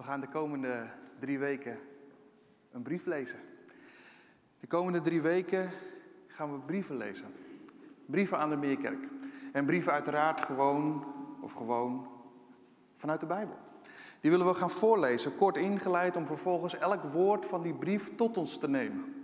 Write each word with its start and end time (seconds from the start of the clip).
We 0.00 0.06
gaan 0.06 0.20
de 0.20 0.28
komende 0.28 0.88
drie 1.18 1.38
weken 1.38 1.78
een 2.72 2.82
brief 2.82 3.06
lezen. 3.06 3.38
De 4.60 4.66
komende 4.66 5.00
drie 5.00 5.20
weken 5.20 5.70
gaan 6.26 6.52
we 6.52 6.58
brieven 6.58 6.96
lezen. 6.96 7.26
Brieven 8.06 8.38
aan 8.38 8.48
de 8.50 8.56
Meerkerk. 8.56 9.08
En 9.52 9.66
brieven 9.66 9.92
uiteraard 9.92 10.40
gewoon, 10.40 11.04
of 11.40 11.52
gewoon, 11.52 12.08
vanuit 12.94 13.20
de 13.20 13.26
Bijbel. 13.26 13.56
Die 14.20 14.30
willen 14.30 14.46
we 14.46 14.54
gaan 14.54 14.70
voorlezen, 14.70 15.36
kort 15.36 15.56
ingeleid 15.56 16.16
om 16.16 16.26
vervolgens 16.26 16.78
elk 16.78 17.02
woord 17.02 17.46
van 17.46 17.62
die 17.62 17.74
brief 17.74 18.14
tot 18.14 18.36
ons 18.36 18.58
te 18.58 18.68
nemen. 18.68 19.14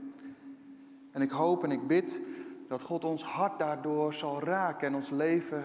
En 1.10 1.22
ik 1.22 1.30
hoop 1.30 1.64
en 1.64 1.70
ik 1.70 1.86
bid 1.86 2.20
dat 2.68 2.82
God 2.82 3.04
ons 3.04 3.24
hart 3.24 3.58
daardoor 3.58 4.14
zal 4.14 4.42
raken 4.42 4.86
en 4.86 4.94
ons 4.94 5.10
leven 5.10 5.64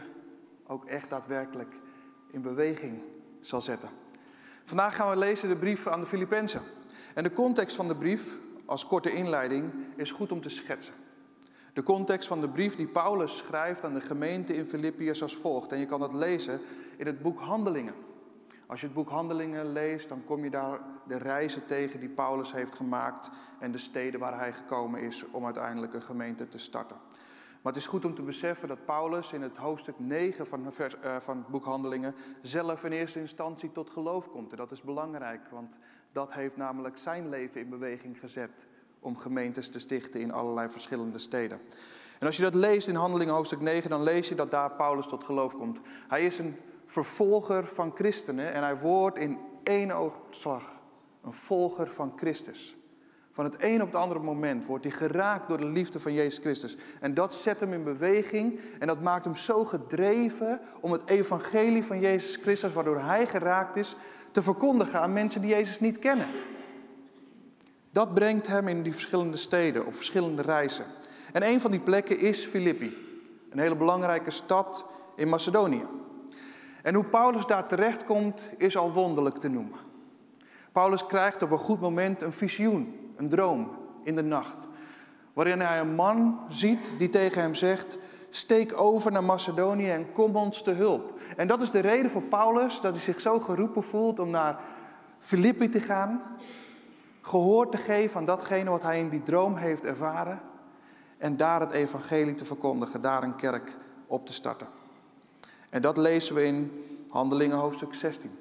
ook 0.68 0.86
echt 0.86 1.10
daadwerkelijk 1.10 1.76
in 2.30 2.42
beweging 2.42 3.02
zal 3.40 3.62
zetten. 3.62 3.90
Vandaag 4.64 4.96
gaan 4.96 5.10
we 5.10 5.18
lezen 5.18 5.50
de 5.50 5.56
brief 5.56 5.88
aan 5.88 6.00
de 6.00 6.06
Filippenzen. 6.06 6.62
En 7.14 7.24
de 7.24 7.34
context 7.34 7.76
van 7.76 7.88
de 7.88 7.96
brief, 7.96 8.36
als 8.66 8.88
korte 8.88 9.14
inleiding, 9.14 9.74
is 9.96 10.12
goed 10.12 10.32
om 10.32 10.42
te 10.42 10.50
schetsen. 10.50 10.94
De 11.74 11.84
context 11.84 12.28
van 12.28 12.42
de 12.42 12.50
brief 12.50 12.76
die 12.76 12.88
Paulus 12.88 13.38
schrijft 13.38 13.84
aan 13.84 13.94
de 13.94 14.02
gemeente 14.02 14.56
in 14.56 14.66
Filippi 14.66 15.10
is 15.10 15.22
als 15.22 15.36
volgt. 15.36 15.72
En 15.72 15.80
je 15.80 15.86
kan 15.86 16.00
dat 16.00 16.14
lezen 16.14 16.60
in 16.98 17.06
het 17.06 17.22
boek 17.22 17.40
Handelingen. 17.40 17.94
Als 18.68 18.80
je 18.80 18.86
het 18.86 18.96
boek 18.96 19.10
Handelingen 19.10 19.72
leest, 19.72 20.10
dan 20.10 20.24
kom 20.26 20.44
je 20.44 20.50
daar 20.50 20.80
de 21.08 21.18
reizen 21.18 21.66
tegen 21.66 22.00
die 22.00 22.10
Paulus 22.10 22.52
heeft 22.52 22.76
gemaakt 22.76 23.30
en 23.60 23.72
de 23.72 23.78
steden 23.78 24.20
waar 24.20 24.40
hij 24.40 24.54
gekomen 24.54 25.02
is 25.02 25.26
om 25.32 25.46
uiteindelijk 25.46 25.94
een 25.94 26.02
gemeente 26.02 26.48
te 26.48 26.58
starten. 26.58 26.98
Maar 27.62 27.74
het 27.74 27.82
is 27.82 27.88
goed 27.88 28.06
om 28.06 28.16
te 28.16 28.22
beseffen 28.22 28.68
dat 28.68 28.86
Paulus 28.86 29.34
in 29.34 29.42
het 29.42 29.58
hoofdstuk 29.58 29.96
9 29.98 30.48
van, 30.48 30.74
vers, 30.74 30.96
uh, 31.04 31.16
van 31.20 31.38
het 31.38 31.48
boek 31.48 31.66
Handelingen 31.66 32.16
zelf 32.42 32.84
in 32.84 32.92
eerste 32.92 33.20
instantie 33.20 33.72
tot 33.72 33.90
geloof 33.90 34.30
komt. 34.30 34.52
En 34.52 34.58
dat 34.58 34.72
is 34.72 34.82
belangrijk, 34.82 35.48
want 35.52 35.78
dat 36.12 36.34
heeft 36.34 36.58
namelijk 36.58 36.98
zijn 36.98 37.30
leven 37.30 37.62
in 37.62 37.70
beweging 37.70 38.20
gezet 38.20 38.68
om 39.00 39.18
gemeentes 39.18 39.70
te 39.70 39.80
stichten 39.80 40.22
in 40.22 40.32
allerlei 40.32 40.70
verschillende 40.70 41.20
steden. 41.20 41.60
En 42.20 42.28
als 42.28 42.38
je 42.38 42.44
dat 42.44 42.56
leest 42.56 42.88
in 42.88 42.96
Handelingen 42.96 43.34
hoofdstuk 43.34 43.62
9, 43.62 43.90
dan 43.90 44.04
lees 44.04 44.30
je 44.30 44.36
dat 44.36 44.52
daar 44.52 44.72
Paulus 44.72 45.08
tot 45.08 45.24
geloof 45.24 45.56
komt. 45.56 45.80
Hij 46.08 46.26
is 46.26 46.40
een 46.40 46.56
vervolger 46.86 47.68
van 47.68 47.92
christenen 47.96 48.54
en 48.54 48.64
hij 48.64 48.78
wordt 48.78 49.18
in 49.18 49.40
één 49.64 49.92
oogslag 49.92 50.80
een 51.22 51.34
volger 51.34 51.92
van 51.92 52.14
Christus. 52.16 52.81
Van 53.32 53.46
het 53.46 53.56
een 53.58 53.82
op 53.82 53.88
het 53.88 54.02
andere 54.02 54.20
moment 54.20 54.66
wordt 54.66 54.84
hij 54.84 54.94
geraakt 54.94 55.48
door 55.48 55.58
de 55.58 55.70
liefde 55.70 56.00
van 56.00 56.14
Jezus 56.14 56.40
Christus. 56.40 56.78
En 57.00 57.14
dat 57.14 57.34
zet 57.34 57.60
hem 57.60 57.74
in 57.74 57.84
beweging 57.84 58.60
en 58.80 58.88
dat 58.88 59.02
maakt 59.02 59.26
hem 59.26 59.36
zo 59.36 59.66
gedreven 59.66 60.60
om 60.80 60.92
het 60.92 61.08
evangelie 61.08 61.84
van 61.84 62.00
Jezus 62.00 62.36
Christus, 62.36 62.74
waardoor 62.74 63.00
hij 63.00 63.28
geraakt 63.28 63.76
is, 63.76 63.96
te 64.32 64.42
verkondigen 64.42 65.02
aan 65.02 65.14
mensen 65.14 65.42
die 65.42 65.50
Jezus 65.50 65.80
niet 65.80 66.00
kennen. 66.00 66.28
Dat 67.92 68.14
brengt 68.14 68.48
hem 68.48 68.68
in 68.68 68.84
die 68.84 68.94
verschillende 68.94 69.38
steden, 69.38 69.86
op 69.86 69.96
verschillende 69.96 70.42
reizen. 70.42 70.86
En 71.32 71.44
een 71.44 71.62
van 71.62 71.72
die 71.72 71.80
plekken 71.80 72.20
is 72.20 72.46
Filippi, 72.46 72.98
een 73.50 73.60
hele 73.60 73.76
belangrijke 73.76 74.32
stad 74.32 74.86
in 75.16 75.30
Macedonië. 75.30 75.86
En 76.84 76.96
hoe 76.96 77.06
Paulus 77.06 77.46
daar 77.46 77.68
terechtkomt 77.68 78.50
is 78.58 78.78
al 78.78 78.92
wonderlijk 78.92 79.38
te 79.38 79.50
noemen. 79.50 79.80
Paulus 80.72 81.06
krijgt 81.06 81.42
op 81.42 81.52
een 81.52 81.58
goed 81.58 81.82
moment 81.82 82.22
een 82.22 82.34
visioen, 82.34 83.01
een 83.22 83.30
droom 83.30 83.70
in 84.04 84.16
de 84.16 84.24
nacht. 84.24 84.68
Waarin 85.34 85.60
hij 85.60 85.80
een 85.80 85.96
man 85.96 86.40
ziet 86.48 86.92
die 86.98 87.10
tegen 87.10 87.42
hem 87.42 87.56
zegt: 87.56 87.98
Steek 88.30 88.82
over 88.82 89.12
naar 89.12 89.24
Macedonië 89.24 89.90
en 89.90 90.12
kom 90.12 90.36
ons 90.36 90.62
te 90.62 90.72
hulp. 90.72 91.20
En 91.38 91.48
dat 91.48 91.62
is 91.62 91.72
de 91.72 91.80
reden 91.80 92.12
voor 92.12 92.24
Paulus 92.24 92.82
dat 92.82 92.94
hij 92.94 93.02
zich 93.02 93.20
zo 93.20 93.40
geroepen 93.40 93.84
voelt 93.84 94.20
om 94.20 94.30
naar 94.30 94.60
Filippi 95.20 95.70
te 95.70 95.80
gaan. 95.80 96.22
Gehoor 97.22 97.70
te 97.70 97.78
geven 97.78 98.20
aan 98.20 98.26
datgene 98.26 98.70
wat 98.70 98.84
hij 98.84 99.00
in 99.00 99.10
die 99.10 99.24
droom 99.24 99.56
heeft 99.56 99.86
ervaren. 99.86 100.42
En 101.18 101.38
daar 101.38 101.60
het 101.60 101.72
evangelie 101.72 102.36
te 102.36 102.46
verkondigen, 102.46 103.02
daar 103.02 103.24
een 103.24 103.36
kerk 103.36 103.78
op 104.08 104.26
te 104.26 104.34
starten. 104.34 104.68
En 105.70 105.82
dat 105.82 105.98
lezen 105.98 106.36
we 106.36 106.44
in 106.44 106.72
Handelingen 107.10 107.58
hoofdstuk 107.58 107.94
16. 107.94 108.41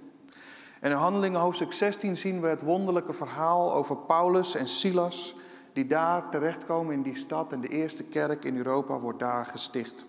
En 0.80 0.90
in 0.90 0.96
Handelingen 0.96 1.40
hoofdstuk 1.40 1.72
16 1.72 2.16
zien 2.16 2.40
we 2.40 2.48
het 2.48 2.62
wonderlijke 2.62 3.12
verhaal 3.12 3.74
over 3.74 3.96
Paulus 3.96 4.54
en 4.54 4.68
Silas, 4.68 5.34
die 5.72 5.86
daar 5.86 6.28
terechtkomen 6.30 6.94
in 6.94 7.02
die 7.02 7.16
stad 7.16 7.52
en 7.52 7.60
de 7.60 7.68
eerste 7.68 8.04
kerk 8.04 8.44
in 8.44 8.56
Europa 8.56 8.98
wordt 8.98 9.18
daar 9.18 9.46
gesticht. 9.46 10.06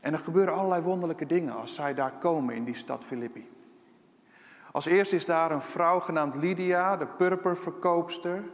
En 0.00 0.12
er 0.12 0.18
gebeuren 0.18 0.54
allerlei 0.54 0.82
wonderlijke 0.82 1.26
dingen 1.26 1.54
als 1.54 1.74
zij 1.74 1.94
daar 1.94 2.12
komen 2.12 2.54
in 2.54 2.64
die 2.64 2.74
stad 2.74 3.04
Filippi. 3.04 3.50
Als 4.72 4.86
eerste 4.86 5.16
is 5.16 5.26
daar 5.26 5.50
een 5.50 5.62
vrouw 5.62 6.00
genaamd 6.00 6.36
Lydia, 6.36 6.96
de 6.96 7.06
purperverkoopster, 7.06 8.44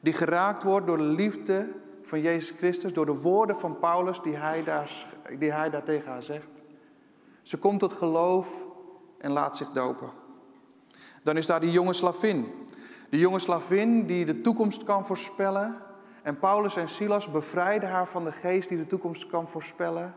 die 0.00 0.12
geraakt 0.12 0.62
wordt 0.62 0.86
door 0.86 0.96
de 0.96 1.02
liefde 1.02 1.68
van 2.02 2.20
Jezus 2.20 2.56
Christus, 2.56 2.92
door 2.92 3.06
de 3.06 3.20
woorden 3.20 3.56
van 3.56 3.78
Paulus 3.78 4.22
die 4.22 4.36
hij 4.36 4.64
daar, 4.64 5.06
die 5.38 5.52
hij 5.52 5.70
daar 5.70 5.82
tegen 5.82 6.12
haar 6.12 6.22
zegt. 6.22 6.62
Ze 7.42 7.58
komt 7.58 7.80
tot 7.80 7.92
geloof 7.92 8.66
en 9.18 9.32
laat 9.32 9.56
zich 9.56 9.70
dopen. 9.70 10.23
Dan 11.24 11.36
is 11.36 11.46
daar 11.46 11.60
die 11.60 11.70
jonge 11.70 11.92
slavin. 11.92 12.52
De 13.10 13.18
jonge 13.18 13.38
slavin 13.38 14.06
die 14.06 14.24
de 14.24 14.40
toekomst 14.40 14.84
kan 14.84 15.06
voorspellen. 15.06 15.82
En 16.22 16.38
Paulus 16.38 16.76
en 16.76 16.88
Silas 16.88 17.30
bevrijden 17.30 17.88
haar 17.88 18.08
van 18.08 18.24
de 18.24 18.32
geest 18.32 18.68
die 18.68 18.78
de 18.78 18.86
toekomst 18.86 19.26
kan 19.26 19.48
voorspellen. 19.48 20.14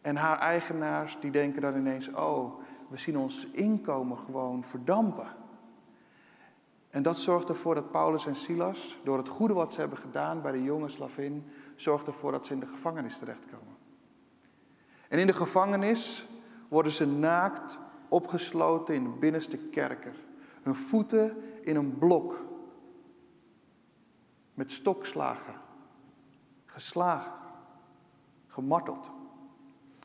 En 0.00 0.16
haar 0.16 0.38
eigenaars 0.38 1.16
die 1.20 1.30
denken 1.30 1.60
dan 1.60 1.76
ineens, 1.76 2.08
oh, 2.08 2.60
we 2.88 2.98
zien 2.98 3.18
ons 3.18 3.46
inkomen 3.52 4.18
gewoon 4.18 4.64
verdampen. 4.64 5.26
En 6.90 7.02
dat 7.02 7.18
zorgt 7.18 7.48
ervoor 7.48 7.74
dat 7.74 7.90
Paulus 7.90 8.26
en 8.26 8.36
Silas, 8.36 8.98
door 9.04 9.18
het 9.18 9.28
goede 9.28 9.54
wat 9.54 9.72
ze 9.72 9.80
hebben 9.80 9.98
gedaan 9.98 10.42
bij 10.42 10.52
de 10.52 10.62
jonge 10.62 10.88
slavin, 10.88 11.50
zorgt 11.76 12.06
ervoor 12.06 12.32
dat 12.32 12.46
ze 12.46 12.52
in 12.52 12.60
de 12.60 12.66
gevangenis 12.66 13.18
terechtkomen. 13.18 13.76
En 15.08 15.18
in 15.18 15.26
de 15.26 15.34
gevangenis 15.34 16.26
worden 16.68 16.92
ze 16.92 17.06
naakt 17.06 17.78
opgesloten 18.10 18.94
in 18.94 19.02
de 19.02 19.18
binnenste 19.18 19.56
kerker. 19.56 20.14
Hun 20.62 20.74
voeten 20.74 21.36
in 21.62 21.76
een 21.76 21.98
blok. 21.98 22.44
Met 24.54 24.72
stokslagen. 24.72 25.54
Geslagen. 26.66 27.32
Gemarteld. 28.46 29.10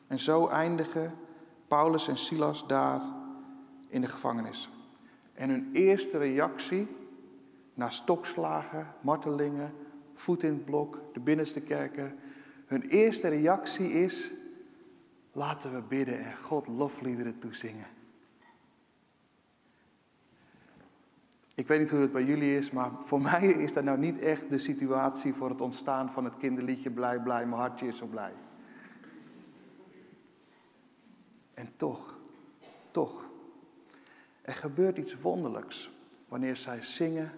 En 0.06 0.18
zo 0.18 0.46
eindigen 0.46 1.14
Paulus 1.68 2.08
en 2.08 2.16
Silas 2.16 2.66
daar 2.66 3.00
in 3.88 4.00
de 4.00 4.08
gevangenis. 4.08 4.70
En 5.34 5.50
hun 5.50 5.70
eerste 5.72 6.18
reactie 6.18 6.88
na 7.74 7.90
stokslagen, 7.90 8.94
martelingen, 9.00 9.74
voet 10.14 10.42
in 10.42 10.52
het 10.52 10.64
blok, 10.64 11.00
de 11.12 11.20
binnenste 11.20 11.60
kerker. 11.60 12.14
Hun 12.66 12.82
eerste 12.82 13.28
reactie 13.28 13.90
is: 13.90 14.32
laten 15.32 15.74
we 15.74 15.82
bidden 15.82 16.24
en 16.24 16.36
God 16.36 16.66
lofliederen 16.66 17.38
toezingen. 17.38 17.86
Ik 21.56 21.68
weet 21.68 21.78
niet 21.78 21.90
hoe 21.90 22.00
het 22.00 22.12
bij 22.12 22.24
jullie 22.24 22.56
is, 22.56 22.70
maar 22.70 22.90
voor 23.00 23.20
mij 23.30 23.46
is 23.46 23.72
dat 23.72 23.84
nou 23.84 23.98
niet 23.98 24.18
echt 24.18 24.50
de 24.50 24.58
situatie 24.58 25.34
voor 25.34 25.48
het 25.48 25.60
ontstaan 25.60 26.10
van 26.10 26.24
het 26.24 26.36
kinderliedje 26.36 26.90
Blij, 26.90 27.20
blij, 27.20 27.46
mijn 27.46 27.60
hartje 27.60 27.86
is 27.86 27.96
zo 27.96 28.06
blij. 28.06 28.32
En 31.54 31.72
toch, 31.76 32.18
toch, 32.90 33.24
er 34.42 34.54
gebeurt 34.54 34.98
iets 34.98 35.20
wonderlijks 35.20 35.90
wanneer 36.28 36.56
zij 36.56 36.82
zingen 36.82 37.32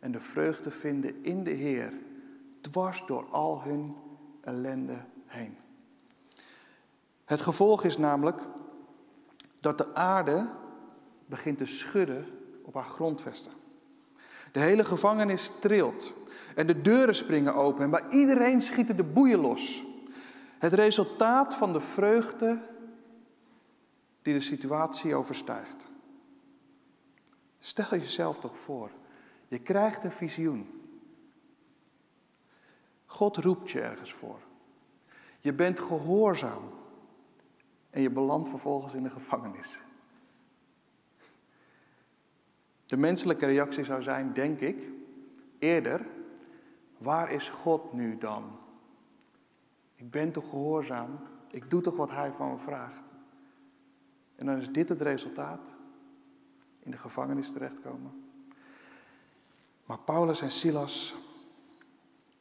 en 0.00 0.12
de 0.12 0.20
vreugde 0.20 0.70
vinden 0.70 1.24
in 1.24 1.44
de 1.44 1.50
Heer, 1.50 1.92
dwars 2.60 3.02
door 3.06 3.26
al 3.30 3.62
hun 3.62 3.96
ellende 4.40 5.04
heen. 5.26 5.56
Het 7.24 7.40
gevolg 7.40 7.84
is 7.84 7.96
namelijk 7.96 8.40
dat 9.60 9.78
de 9.78 9.94
aarde 9.94 10.48
begint 11.26 11.58
te 11.58 11.66
schudden 11.66 12.26
op 12.62 12.74
haar 12.74 12.84
grondvesten. 12.84 13.57
De 14.58 14.64
hele 14.64 14.84
gevangenis 14.84 15.50
trilt 15.58 16.12
en 16.54 16.66
de 16.66 16.80
deuren 16.80 17.14
springen 17.14 17.54
open 17.54 17.84
en 17.84 17.90
bij 17.90 18.04
iedereen 18.10 18.62
schieten 18.62 18.96
de 18.96 19.04
boeien 19.04 19.40
los. 19.40 19.84
Het 20.58 20.72
resultaat 20.72 21.54
van 21.54 21.72
de 21.72 21.80
vreugde 21.80 22.60
die 24.22 24.34
de 24.34 24.40
situatie 24.40 25.14
overstijgt. 25.14 25.86
Stel 27.58 27.90
jezelf 27.90 28.38
toch 28.38 28.58
voor, 28.58 28.90
je 29.48 29.58
krijgt 29.58 30.04
een 30.04 30.12
visioen. 30.12 30.82
God 33.06 33.36
roept 33.36 33.70
je 33.70 33.80
ergens 33.80 34.12
voor. 34.12 34.40
Je 35.40 35.54
bent 35.54 35.80
gehoorzaam 35.80 36.72
en 37.90 38.02
je 38.02 38.10
belandt 38.10 38.48
vervolgens 38.48 38.94
in 38.94 39.02
de 39.02 39.10
gevangenis. 39.10 39.80
De 42.88 42.96
menselijke 42.96 43.46
reactie 43.46 43.84
zou 43.84 44.02
zijn, 44.02 44.32
denk 44.32 44.60
ik, 44.60 44.90
eerder, 45.58 46.06
waar 46.98 47.32
is 47.32 47.48
God 47.48 47.92
nu 47.92 48.18
dan? 48.18 48.58
Ik 49.94 50.10
ben 50.10 50.32
toch 50.32 50.48
gehoorzaam? 50.48 51.18
Ik 51.50 51.70
doe 51.70 51.80
toch 51.80 51.96
wat 51.96 52.10
Hij 52.10 52.32
van 52.32 52.50
me 52.50 52.58
vraagt? 52.58 53.12
En 54.36 54.46
dan 54.46 54.56
is 54.56 54.72
dit 54.72 54.88
het 54.88 55.00
resultaat? 55.00 55.76
In 56.78 56.90
de 56.90 56.96
gevangenis 56.96 57.52
terechtkomen. 57.52 58.24
Maar 59.84 59.98
Paulus 59.98 60.40
en 60.40 60.50
Silas, 60.50 61.16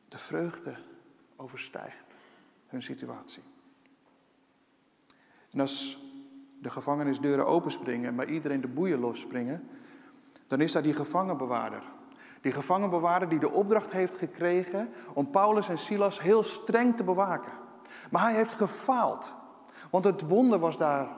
de 0.08 0.18
vreugde 0.18 0.78
overstijgt 1.36 2.16
hun 2.68 2.82
situatie. 2.82 3.44
En 5.52 5.60
als 5.60 6.04
de 6.60 6.70
gevangenisdeuren 6.70 7.48
openspringen 7.48 8.10
en 8.10 8.16
bij 8.16 8.26
iedereen 8.26 8.62
de 8.62 8.68
boeien 8.68 9.00
losspringen, 9.00 9.68
dan 10.48 10.62
is 10.62 10.72
daar 10.72 10.82
die 10.82 10.94
gevangenbewaarder. 10.94 11.84
Die 12.42 12.52
gevangenbewaarder 12.52 13.30
die 13.30 13.40
de 13.40 13.52
opdracht 13.52 13.92
heeft 13.92 14.16
gekregen 14.16 14.90
om 15.14 15.32
Paulus 15.32 15.70
en 15.70 15.78
Silas 15.78 16.22
heel 16.22 16.44
streng 16.44 16.98
te 16.98 17.04
bewaken. 17.04 17.52
Maar 18.12 18.22
hij 18.22 18.34
heeft 18.34 18.54
gefaald. 18.54 19.36
Want 19.92 20.06
het 20.06 20.22
wonder 20.22 20.60
was 20.60 20.78
daar 20.78 21.10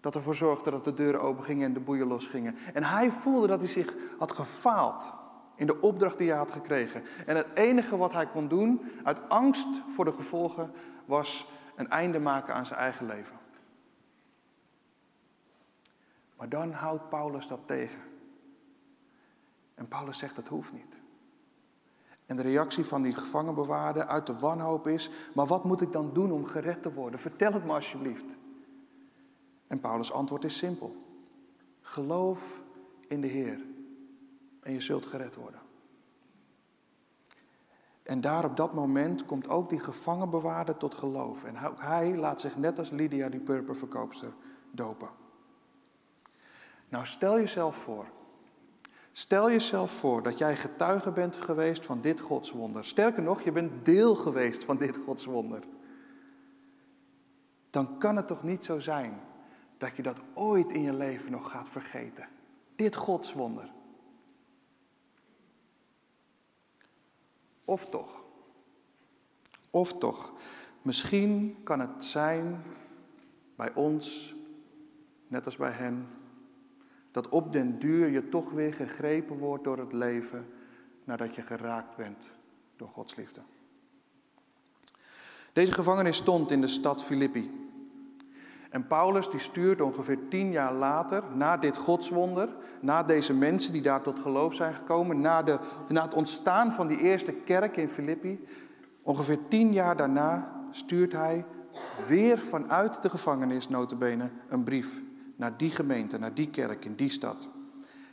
dat 0.00 0.14
ervoor 0.14 0.34
zorgde 0.34 0.70
dat 0.70 0.84
de 0.84 0.94
deuren 0.94 1.22
open 1.22 1.44
gingen 1.44 1.66
en 1.66 1.72
de 1.72 1.80
boeien 1.80 2.06
losgingen. 2.06 2.56
En 2.74 2.84
hij 2.84 3.10
voelde 3.10 3.46
dat 3.46 3.58
hij 3.58 3.68
zich 3.68 3.94
had 4.18 4.32
gefaald 4.32 5.12
in 5.54 5.66
de 5.66 5.80
opdracht 5.80 6.18
die 6.18 6.28
hij 6.28 6.38
had 6.38 6.52
gekregen. 6.52 7.02
En 7.26 7.36
het 7.36 7.46
enige 7.54 7.96
wat 7.96 8.12
hij 8.12 8.26
kon 8.26 8.48
doen, 8.48 8.90
uit 9.04 9.28
angst 9.28 9.68
voor 9.88 10.04
de 10.04 10.12
gevolgen, 10.12 10.72
was 11.04 11.46
een 11.76 11.88
einde 11.88 12.18
maken 12.18 12.54
aan 12.54 12.66
zijn 12.66 12.78
eigen 12.78 13.06
leven. 13.06 13.36
Maar 16.36 16.48
dan 16.48 16.72
houdt 16.72 17.08
Paulus 17.08 17.46
dat 17.46 17.60
tegen. 17.66 18.09
En 19.80 19.88
Paulus 19.88 20.18
zegt 20.18 20.36
dat 20.36 20.48
hoeft 20.48 20.72
niet. 20.72 21.00
En 22.26 22.36
de 22.36 22.42
reactie 22.42 22.84
van 22.84 23.02
die 23.02 23.14
gevangenbewaarde 23.14 24.06
uit 24.06 24.26
de 24.26 24.38
wanhoop 24.38 24.86
is: 24.86 25.10
Maar 25.34 25.46
wat 25.46 25.64
moet 25.64 25.80
ik 25.80 25.92
dan 25.92 26.12
doen 26.12 26.32
om 26.32 26.44
gered 26.44 26.82
te 26.82 26.92
worden? 26.92 27.20
Vertel 27.20 27.52
het 27.52 27.64
me 27.64 27.72
alsjeblieft. 27.72 28.36
En 29.66 29.80
Paulus' 29.80 30.12
antwoord 30.12 30.44
is 30.44 30.56
simpel: 30.56 30.96
Geloof 31.80 32.62
in 33.08 33.20
de 33.20 33.26
Heer 33.26 33.60
en 34.60 34.72
je 34.72 34.80
zult 34.80 35.06
gered 35.06 35.36
worden. 35.36 35.60
En 38.02 38.20
daar 38.20 38.44
op 38.44 38.56
dat 38.56 38.74
moment 38.74 39.24
komt 39.24 39.48
ook 39.48 39.68
die 39.68 39.80
gevangenbewaarder 39.80 40.76
tot 40.76 40.94
geloof. 40.94 41.44
En 41.44 41.58
ook 41.66 41.80
hij 41.80 42.16
laat 42.16 42.40
zich 42.40 42.56
net 42.56 42.78
als 42.78 42.90
Lydia, 42.90 43.28
die 43.28 43.40
purperverkoopster, 43.40 44.32
dopen. 44.70 45.08
Nou, 46.88 47.06
stel 47.06 47.38
jezelf 47.38 47.76
voor. 47.76 48.18
Stel 49.12 49.50
jezelf 49.50 49.90
voor 49.90 50.22
dat 50.22 50.38
jij 50.38 50.56
getuige 50.56 51.12
bent 51.12 51.36
geweest 51.36 51.86
van 51.86 52.00
dit 52.00 52.20
godswonder. 52.20 52.84
Sterker 52.84 53.22
nog, 53.22 53.42
je 53.42 53.52
bent 53.52 53.84
deel 53.84 54.14
geweest 54.14 54.64
van 54.64 54.76
dit 54.76 54.96
godswonder. 54.96 55.62
Dan 57.70 57.98
kan 57.98 58.16
het 58.16 58.26
toch 58.26 58.42
niet 58.42 58.64
zo 58.64 58.78
zijn 58.78 59.20
dat 59.78 59.96
je 59.96 60.02
dat 60.02 60.20
ooit 60.34 60.72
in 60.72 60.82
je 60.82 60.94
leven 60.94 61.30
nog 61.30 61.50
gaat 61.50 61.68
vergeten. 61.68 62.28
Dit 62.76 62.96
godswonder. 62.96 63.72
Of 67.64 67.86
toch? 67.86 68.24
Of 69.70 69.98
toch? 69.98 70.32
Misschien 70.82 71.60
kan 71.62 71.80
het 71.80 72.04
zijn 72.04 72.62
bij 73.56 73.74
ons, 73.74 74.34
net 75.26 75.44
als 75.44 75.56
bij 75.56 75.70
hen, 75.70 76.08
dat 77.10 77.28
op 77.28 77.52
den 77.52 77.78
duur 77.78 78.08
je 78.08 78.28
toch 78.28 78.50
weer 78.50 78.74
gegrepen 78.74 79.38
wordt 79.38 79.64
door 79.64 79.78
het 79.78 79.92
leven 79.92 80.46
nadat 81.04 81.34
je 81.34 81.42
geraakt 81.42 81.96
bent 81.96 82.30
door 82.76 82.88
Gods 82.88 83.16
liefde. 83.16 83.40
Deze 85.52 85.72
gevangenis 85.72 86.16
stond 86.16 86.50
in 86.50 86.60
de 86.60 86.68
stad 86.68 87.04
Filippi. 87.04 87.68
En 88.70 88.86
Paulus 88.86 89.30
die 89.30 89.40
stuurt 89.40 89.80
ongeveer 89.80 90.18
tien 90.28 90.50
jaar 90.50 90.74
later, 90.74 91.22
na 91.34 91.56
dit 91.56 91.76
godswonder, 91.76 92.48
na 92.80 93.02
deze 93.02 93.34
mensen 93.34 93.72
die 93.72 93.82
daar 93.82 94.02
tot 94.02 94.18
geloof 94.18 94.54
zijn 94.54 94.74
gekomen, 94.74 95.20
na, 95.20 95.42
de, 95.42 95.58
na 95.88 96.02
het 96.02 96.14
ontstaan 96.14 96.72
van 96.72 96.86
die 96.86 96.98
eerste 96.98 97.32
kerk 97.32 97.76
in 97.76 97.88
Filippi, 97.88 98.44
ongeveer 99.02 99.38
tien 99.48 99.72
jaar 99.72 99.96
daarna 99.96 100.52
stuurt 100.70 101.12
hij 101.12 101.44
weer 102.06 102.38
vanuit 102.38 103.02
de 103.02 103.10
gevangenis, 103.10 103.68
notabene, 103.68 104.30
een 104.48 104.64
brief 104.64 105.02
naar 105.40 105.56
die 105.56 105.70
gemeente, 105.70 106.18
naar 106.18 106.34
die 106.34 106.50
kerk 106.50 106.84
in 106.84 106.94
die 106.94 107.10
stad. 107.10 107.48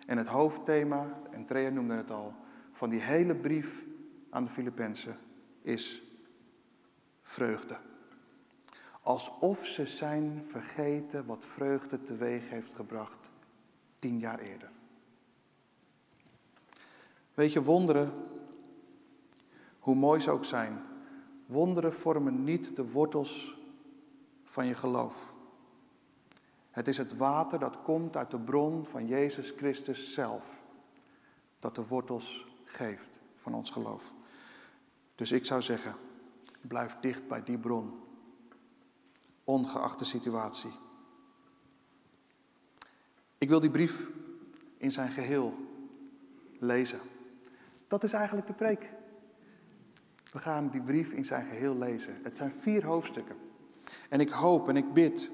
En 0.05 0.17
het 0.17 0.27
hoofdthema, 0.27 1.19
en 1.31 1.45
Trea 1.45 1.69
noemde 1.69 1.93
het 1.93 2.11
al, 2.11 2.33
van 2.71 2.89
die 2.89 3.01
hele 3.01 3.35
brief 3.35 3.85
aan 4.29 4.43
de 4.43 4.49
Filippenzen 4.49 5.17
is 5.61 6.03
vreugde. 7.21 7.77
Alsof 9.01 9.65
ze 9.65 9.85
zijn 9.85 10.43
vergeten 10.45 11.25
wat 11.25 11.45
vreugde 11.45 12.01
teweeg 12.01 12.49
heeft 12.49 12.73
gebracht 12.75 13.31
tien 13.95 14.19
jaar 14.19 14.39
eerder. 14.39 14.71
Weet 17.33 17.53
je, 17.53 17.63
wonderen, 17.63 18.13
hoe 19.79 19.95
mooi 19.95 20.19
ze 20.19 20.31
ook 20.31 20.45
zijn, 20.45 20.81
wonderen 21.45 21.93
vormen 21.93 22.43
niet 22.43 22.75
de 22.75 22.91
wortels 22.91 23.57
van 24.43 24.67
je 24.67 24.75
geloof. 24.75 25.35
Het 26.77 26.87
is 26.87 26.97
het 26.97 27.17
water 27.17 27.59
dat 27.59 27.81
komt 27.81 28.17
uit 28.17 28.31
de 28.31 28.39
bron 28.39 28.85
van 28.85 29.07
Jezus 29.07 29.53
Christus 29.55 30.13
zelf, 30.13 30.63
dat 31.59 31.75
de 31.75 31.87
wortels 31.87 32.47
geeft 32.63 33.19
van 33.35 33.53
ons 33.53 33.69
geloof. 33.69 34.13
Dus 35.15 35.31
ik 35.31 35.45
zou 35.45 35.61
zeggen, 35.61 35.95
blijf 36.61 36.95
dicht 37.01 37.27
bij 37.27 37.43
die 37.43 37.57
bron 37.57 37.99
ongeacht 39.43 39.99
de 39.99 40.05
situatie. 40.05 40.71
Ik 43.37 43.49
wil 43.49 43.59
die 43.59 43.71
brief 43.71 44.09
in 44.77 44.91
zijn 44.91 45.11
geheel 45.11 45.53
lezen. 46.59 46.99
Dat 47.87 48.03
is 48.03 48.13
eigenlijk 48.13 48.47
de 48.47 48.53
preek. 48.53 48.93
We 50.31 50.39
gaan 50.39 50.69
die 50.69 50.81
brief 50.81 51.11
in 51.11 51.25
zijn 51.25 51.45
geheel 51.45 51.77
lezen. 51.77 52.19
Het 52.23 52.37
zijn 52.37 52.51
vier 52.51 52.85
hoofdstukken. 52.85 53.35
En 54.09 54.19
ik 54.19 54.29
hoop 54.29 54.69
en 54.69 54.77
ik 54.77 54.93
bid 54.93 55.29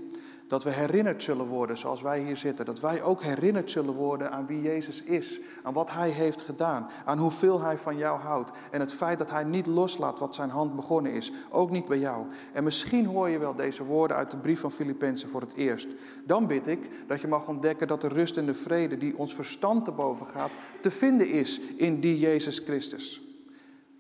dat 0.48 0.64
we 0.64 0.70
herinnerd 0.70 1.24
zullen 1.24 1.46
worden 1.46 1.78
zoals 1.78 2.02
wij 2.02 2.20
hier 2.20 2.38
zitten. 2.38 2.66
Dat 2.66 2.80
wij 2.80 3.04
ook 3.04 3.22
herinnerd 3.22 3.72
zullen 3.72 3.94
worden 3.94 4.32
aan 4.32 4.46
wie 4.46 4.62
Jezus 4.62 5.02
is. 5.02 5.40
Aan 5.64 5.74
wat 5.74 5.92
Hij 5.92 6.10
heeft 6.10 6.42
gedaan. 6.42 6.90
Aan 7.06 7.18
hoeveel 7.18 7.62
Hij 7.62 7.78
van 7.78 7.98
jou 7.98 8.20
houdt. 8.20 8.52
En 8.72 8.80
het 8.80 8.94
feit 8.94 9.18
dat 9.18 9.30
Hij 9.30 9.44
niet 9.44 9.66
loslaat 9.66 10.20
wat 10.20 10.36
zijn 10.36 10.50
hand 10.50 10.76
begonnen 10.76 11.12
is. 11.12 11.32
Ook 11.50 11.70
niet 11.70 11.86
bij 11.86 12.00
jou. 12.00 12.26
En 12.54 12.64
misschien 12.64 13.06
hoor 13.06 13.30
je 13.30 13.40
wel 13.40 13.56
deze 13.56 13.84
woorden 13.84 14.18
uit 14.18 14.32
de 14.32 14.38
brief 14.38 14.60
van 14.60 14.72
Filippenzen 14.72 15.30
voor 15.30 15.42
het 15.42 15.54
eerst. 15.54 15.88
Dan 16.26 16.48
bid 16.48 16.68
ik 16.68 16.90
dat 17.08 17.22
je 17.22 17.28
mag 17.28 17.48
ontdekken 17.48 17.88
dat 17.88 18.02
de 18.02 18.08
rust 18.08 18.38
en 18.38 18.46
de 18.46 18.54
vrede 18.54 18.98
die 18.98 19.18
ons 19.18 19.36
verstand 19.36 19.86
te 19.86 19.92
boven 19.92 20.28
gaat, 20.28 20.52
te 20.82 20.92
vinden 20.92 21.28
is 21.30 21.60
in 21.60 22.00
die 22.00 22.20
Jezus 22.20 22.60
Christus. 22.60 23.22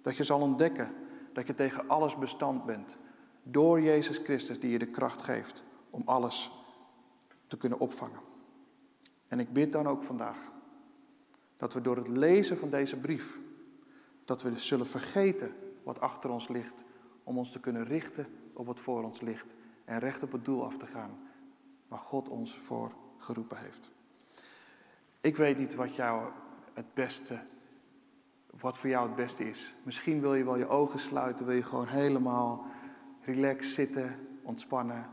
Dat 0.02 0.18
je 0.18 0.24
zal 0.24 0.40
ontdekken 0.40 0.92
dat 1.34 1.48
je 1.48 1.56
tegen 1.56 1.88
alles 1.88 2.18
bestand 2.18 2.66
bent. 2.66 2.96
Door 3.44 3.82
Jezus 3.82 4.20
Christus 4.24 4.60
die 4.60 4.72
je 4.72 4.80
de 4.80 4.86
kracht 4.86 5.22
geeft 5.22 5.64
om 5.94 6.02
alles 6.06 6.52
te 7.48 7.58
kunnen 7.58 7.80
opvangen. 7.80 8.20
En 9.28 9.40
ik 9.40 9.54
bid 9.54 9.72
dan 9.72 9.88
ook 9.88 10.04
vandaag 10.04 10.52
dat 11.58 11.74
we 11.74 11.82
door 11.82 11.96
het 11.96 12.08
lezen 12.08 12.58
van 12.58 12.70
deze 12.70 13.00
brief, 13.00 13.40
dat 14.26 14.42
we 14.42 14.60
zullen 14.60 14.86
vergeten 14.86 15.56
wat 15.84 16.00
achter 16.00 16.30
ons 16.30 16.48
ligt, 16.48 16.84
om 17.24 17.38
ons 17.38 17.52
te 17.52 17.60
kunnen 17.60 17.86
richten 17.86 18.28
op 18.54 18.66
wat 18.66 18.80
voor 18.80 19.04
ons 19.04 19.22
ligt 19.22 19.54
en 19.86 20.00
recht 20.00 20.24
op 20.24 20.32
het 20.32 20.46
doel 20.46 20.66
af 20.66 20.78
te 20.78 20.86
gaan 20.86 21.20
waar 21.88 22.00
God 22.00 22.30
ons 22.30 22.58
voor 22.58 22.92
geroepen 23.18 23.58
heeft. 23.58 23.92
Ik 25.20 25.38
weet 25.38 25.58
niet 25.58 25.76
wat 25.76 25.96
jou 25.96 26.32
het 26.74 26.94
beste, 26.94 27.40
wat 28.60 28.78
voor 28.78 28.90
jou 28.90 29.08
het 29.08 29.16
beste 29.16 29.50
is. 29.50 29.74
Misschien 29.84 30.22
wil 30.22 30.36
je 30.36 30.44
wel 30.44 30.58
je 30.58 30.68
ogen 30.68 31.00
sluiten, 31.00 31.46
wil 31.46 31.56
je 31.56 31.64
gewoon 31.64 31.88
helemaal 31.88 32.66
relax 33.22 33.74
zitten, 33.74 34.28
ontspannen, 34.42 35.10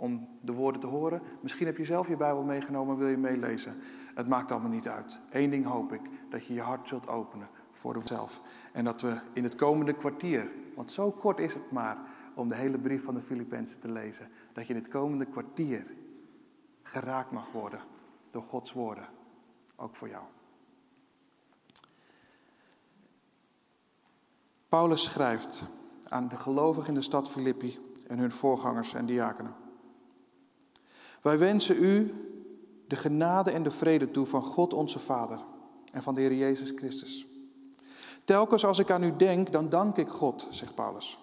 om 0.00 0.28
de 0.40 0.52
woorden 0.52 0.80
te 0.80 0.86
horen. 0.86 1.22
Misschien 1.40 1.66
heb 1.66 1.76
je 1.76 1.84
zelf 1.84 2.08
je 2.08 2.16
Bijbel 2.16 2.42
meegenomen 2.42 2.94
en 2.94 3.00
wil 3.00 3.08
je 3.08 3.16
meelezen. 3.16 3.80
Het 4.14 4.28
maakt 4.28 4.52
allemaal 4.52 4.70
niet 4.70 4.88
uit. 4.88 5.20
Eén 5.30 5.50
ding 5.50 5.64
hoop 5.64 5.92
ik, 5.92 6.00
dat 6.30 6.46
je 6.46 6.54
je 6.54 6.60
hart 6.60 6.88
zult 6.88 7.08
openen 7.08 7.48
voor 7.70 8.02
zelf. 8.04 8.40
En 8.72 8.84
dat 8.84 9.00
we 9.00 9.20
in 9.32 9.44
het 9.44 9.54
komende 9.54 9.92
kwartier, 9.92 10.50
want 10.74 10.90
zo 10.90 11.10
kort 11.10 11.38
is 11.38 11.54
het 11.54 11.70
maar 11.70 11.98
om 12.34 12.48
de 12.48 12.54
hele 12.54 12.78
brief 12.78 13.04
van 13.04 13.14
de 13.14 13.20
Filippenzen 13.20 13.80
te 13.80 13.92
lezen, 13.92 14.28
dat 14.52 14.66
je 14.66 14.74
in 14.74 14.80
het 14.80 14.88
komende 14.88 15.24
kwartier 15.24 15.86
geraakt 16.82 17.30
mag 17.30 17.52
worden 17.52 17.80
door 18.30 18.42
Gods 18.42 18.72
woorden, 18.72 19.08
ook 19.76 19.96
voor 19.96 20.08
jou. 20.08 20.24
Paulus 24.68 25.04
schrijft 25.04 25.64
aan 26.08 26.28
de 26.28 26.38
gelovigen 26.38 26.88
in 26.88 26.94
de 26.94 27.02
stad 27.02 27.30
Filippi 27.30 27.78
en 28.06 28.18
hun 28.18 28.32
voorgangers 28.32 28.94
en 28.94 29.06
diakenen. 29.06 29.54
Wij 31.22 31.38
wensen 31.38 31.82
u 31.82 32.14
de 32.86 32.96
genade 32.96 33.50
en 33.50 33.62
de 33.62 33.70
vrede 33.70 34.10
toe 34.10 34.26
van 34.26 34.42
God 34.42 34.74
onze 34.74 34.98
Vader 34.98 35.40
en 35.92 36.02
van 36.02 36.14
de 36.14 36.20
Heer 36.20 36.34
Jezus 36.34 36.72
Christus. 36.76 37.26
Telkens 38.24 38.64
als 38.64 38.78
ik 38.78 38.90
aan 38.90 39.02
u 39.02 39.16
denk, 39.16 39.52
dan 39.52 39.68
dank 39.68 39.96
ik 39.96 40.08
God, 40.08 40.46
zegt 40.50 40.74
Paulus. 40.74 41.18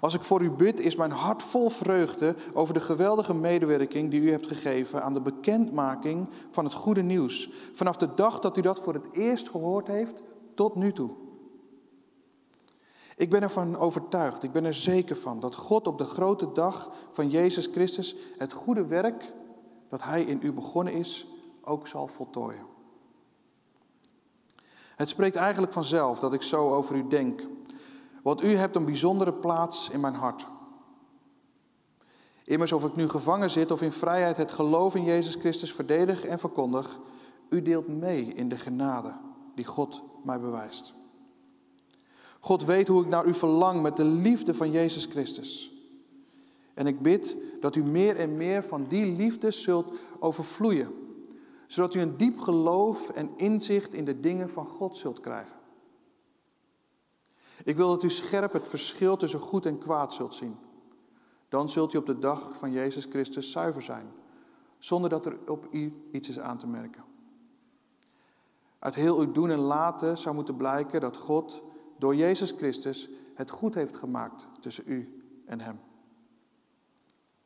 Als 0.00 0.14
ik 0.14 0.24
voor 0.24 0.42
u 0.42 0.50
bid, 0.50 0.80
is 0.80 0.96
mijn 0.96 1.10
hart 1.10 1.42
vol 1.42 1.70
vreugde 1.70 2.34
over 2.52 2.74
de 2.74 2.80
geweldige 2.80 3.34
medewerking 3.34 4.10
die 4.10 4.20
u 4.20 4.30
hebt 4.30 4.46
gegeven 4.46 5.02
aan 5.02 5.14
de 5.14 5.20
bekendmaking 5.20 6.28
van 6.50 6.64
het 6.64 6.74
goede 6.74 7.02
nieuws. 7.02 7.50
Vanaf 7.72 7.96
de 7.96 8.14
dag 8.14 8.40
dat 8.40 8.56
u 8.56 8.60
dat 8.60 8.80
voor 8.80 8.94
het 8.94 9.12
eerst 9.12 9.48
gehoord 9.48 9.86
heeft, 9.86 10.22
tot 10.54 10.74
nu 10.74 10.92
toe. 10.92 11.23
Ik 13.16 13.30
ben 13.30 13.42
ervan 13.42 13.76
overtuigd, 13.76 14.42
ik 14.42 14.52
ben 14.52 14.64
er 14.64 14.74
zeker 14.74 15.16
van 15.16 15.40
dat 15.40 15.54
God 15.54 15.86
op 15.86 15.98
de 15.98 16.04
grote 16.04 16.52
dag 16.52 16.90
van 17.10 17.30
Jezus 17.30 17.66
Christus 17.66 18.16
het 18.38 18.52
goede 18.52 18.86
werk 18.86 19.32
dat 19.88 20.02
Hij 20.02 20.22
in 20.22 20.40
u 20.42 20.52
begonnen 20.52 20.92
is, 20.92 21.26
ook 21.62 21.86
zal 21.86 22.06
voltooien. 22.06 22.66
Het 24.96 25.08
spreekt 25.08 25.36
eigenlijk 25.36 25.72
vanzelf 25.72 26.18
dat 26.18 26.32
ik 26.32 26.42
zo 26.42 26.70
over 26.70 26.96
u 26.96 27.06
denk, 27.06 27.42
want 28.22 28.44
u 28.44 28.54
hebt 28.54 28.76
een 28.76 28.84
bijzondere 28.84 29.32
plaats 29.32 29.90
in 29.90 30.00
mijn 30.00 30.14
hart. 30.14 30.46
Immers 32.44 32.72
of 32.72 32.84
ik 32.84 32.96
nu 32.96 33.08
gevangen 33.08 33.50
zit 33.50 33.70
of 33.70 33.82
in 33.82 33.92
vrijheid 33.92 34.36
het 34.36 34.52
geloof 34.52 34.94
in 34.94 35.04
Jezus 35.04 35.34
Christus 35.34 35.72
verdedig 35.72 36.24
en 36.24 36.38
verkondig, 36.38 36.98
u 37.48 37.62
deelt 37.62 37.88
mee 37.88 38.22
in 38.24 38.48
de 38.48 38.58
genade 38.58 39.14
die 39.54 39.64
God 39.64 40.02
mij 40.24 40.40
bewijst. 40.40 41.03
God 42.44 42.64
weet 42.64 42.88
hoe 42.88 43.02
ik 43.02 43.08
naar 43.08 43.26
u 43.26 43.34
verlang 43.34 43.82
met 43.82 43.96
de 43.96 44.04
liefde 44.04 44.54
van 44.54 44.70
Jezus 44.70 45.04
Christus. 45.04 45.72
En 46.74 46.86
ik 46.86 47.02
bid 47.02 47.36
dat 47.60 47.76
u 47.76 47.84
meer 47.84 48.16
en 48.16 48.36
meer 48.36 48.64
van 48.64 48.86
die 48.88 49.16
liefde 49.16 49.50
zult 49.50 49.92
overvloeien, 50.18 50.92
zodat 51.66 51.94
u 51.94 52.00
een 52.00 52.16
diep 52.16 52.38
geloof 52.38 53.08
en 53.08 53.30
inzicht 53.36 53.94
in 53.94 54.04
de 54.04 54.20
dingen 54.20 54.50
van 54.50 54.66
God 54.66 54.96
zult 54.96 55.20
krijgen. 55.20 55.56
Ik 57.64 57.76
wil 57.76 57.88
dat 57.88 58.02
u 58.02 58.10
scherp 58.10 58.52
het 58.52 58.68
verschil 58.68 59.16
tussen 59.16 59.40
goed 59.40 59.66
en 59.66 59.78
kwaad 59.78 60.14
zult 60.14 60.34
zien. 60.34 60.56
Dan 61.48 61.68
zult 61.68 61.92
u 61.94 61.98
op 61.98 62.06
de 62.06 62.18
dag 62.18 62.56
van 62.56 62.72
Jezus 62.72 63.04
Christus 63.04 63.50
zuiver 63.50 63.82
zijn, 63.82 64.12
zonder 64.78 65.10
dat 65.10 65.26
er 65.26 65.38
op 65.46 65.66
u 65.70 66.08
iets 66.12 66.28
is 66.28 66.38
aan 66.38 66.58
te 66.58 66.66
merken. 66.66 67.04
Uit 68.78 68.94
heel 68.94 69.18
uw 69.18 69.32
doen 69.32 69.50
en 69.50 69.58
laten 69.58 70.18
zou 70.18 70.34
moeten 70.34 70.56
blijken 70.56 71.00
dat 71.00 71.16
God 71.16 71.62
door 72.04 72.14
Jezus 72.14 72.54
Christus 72.56 73.08
het 73.34 73.50
goed 73.50 73.74
heeft 73.74 73.96
gemaakt 73.96 74.46
tussen 74.60 74.84
u 74.86 75.22
en 75.46 75.60
Hem. 75.60 75.80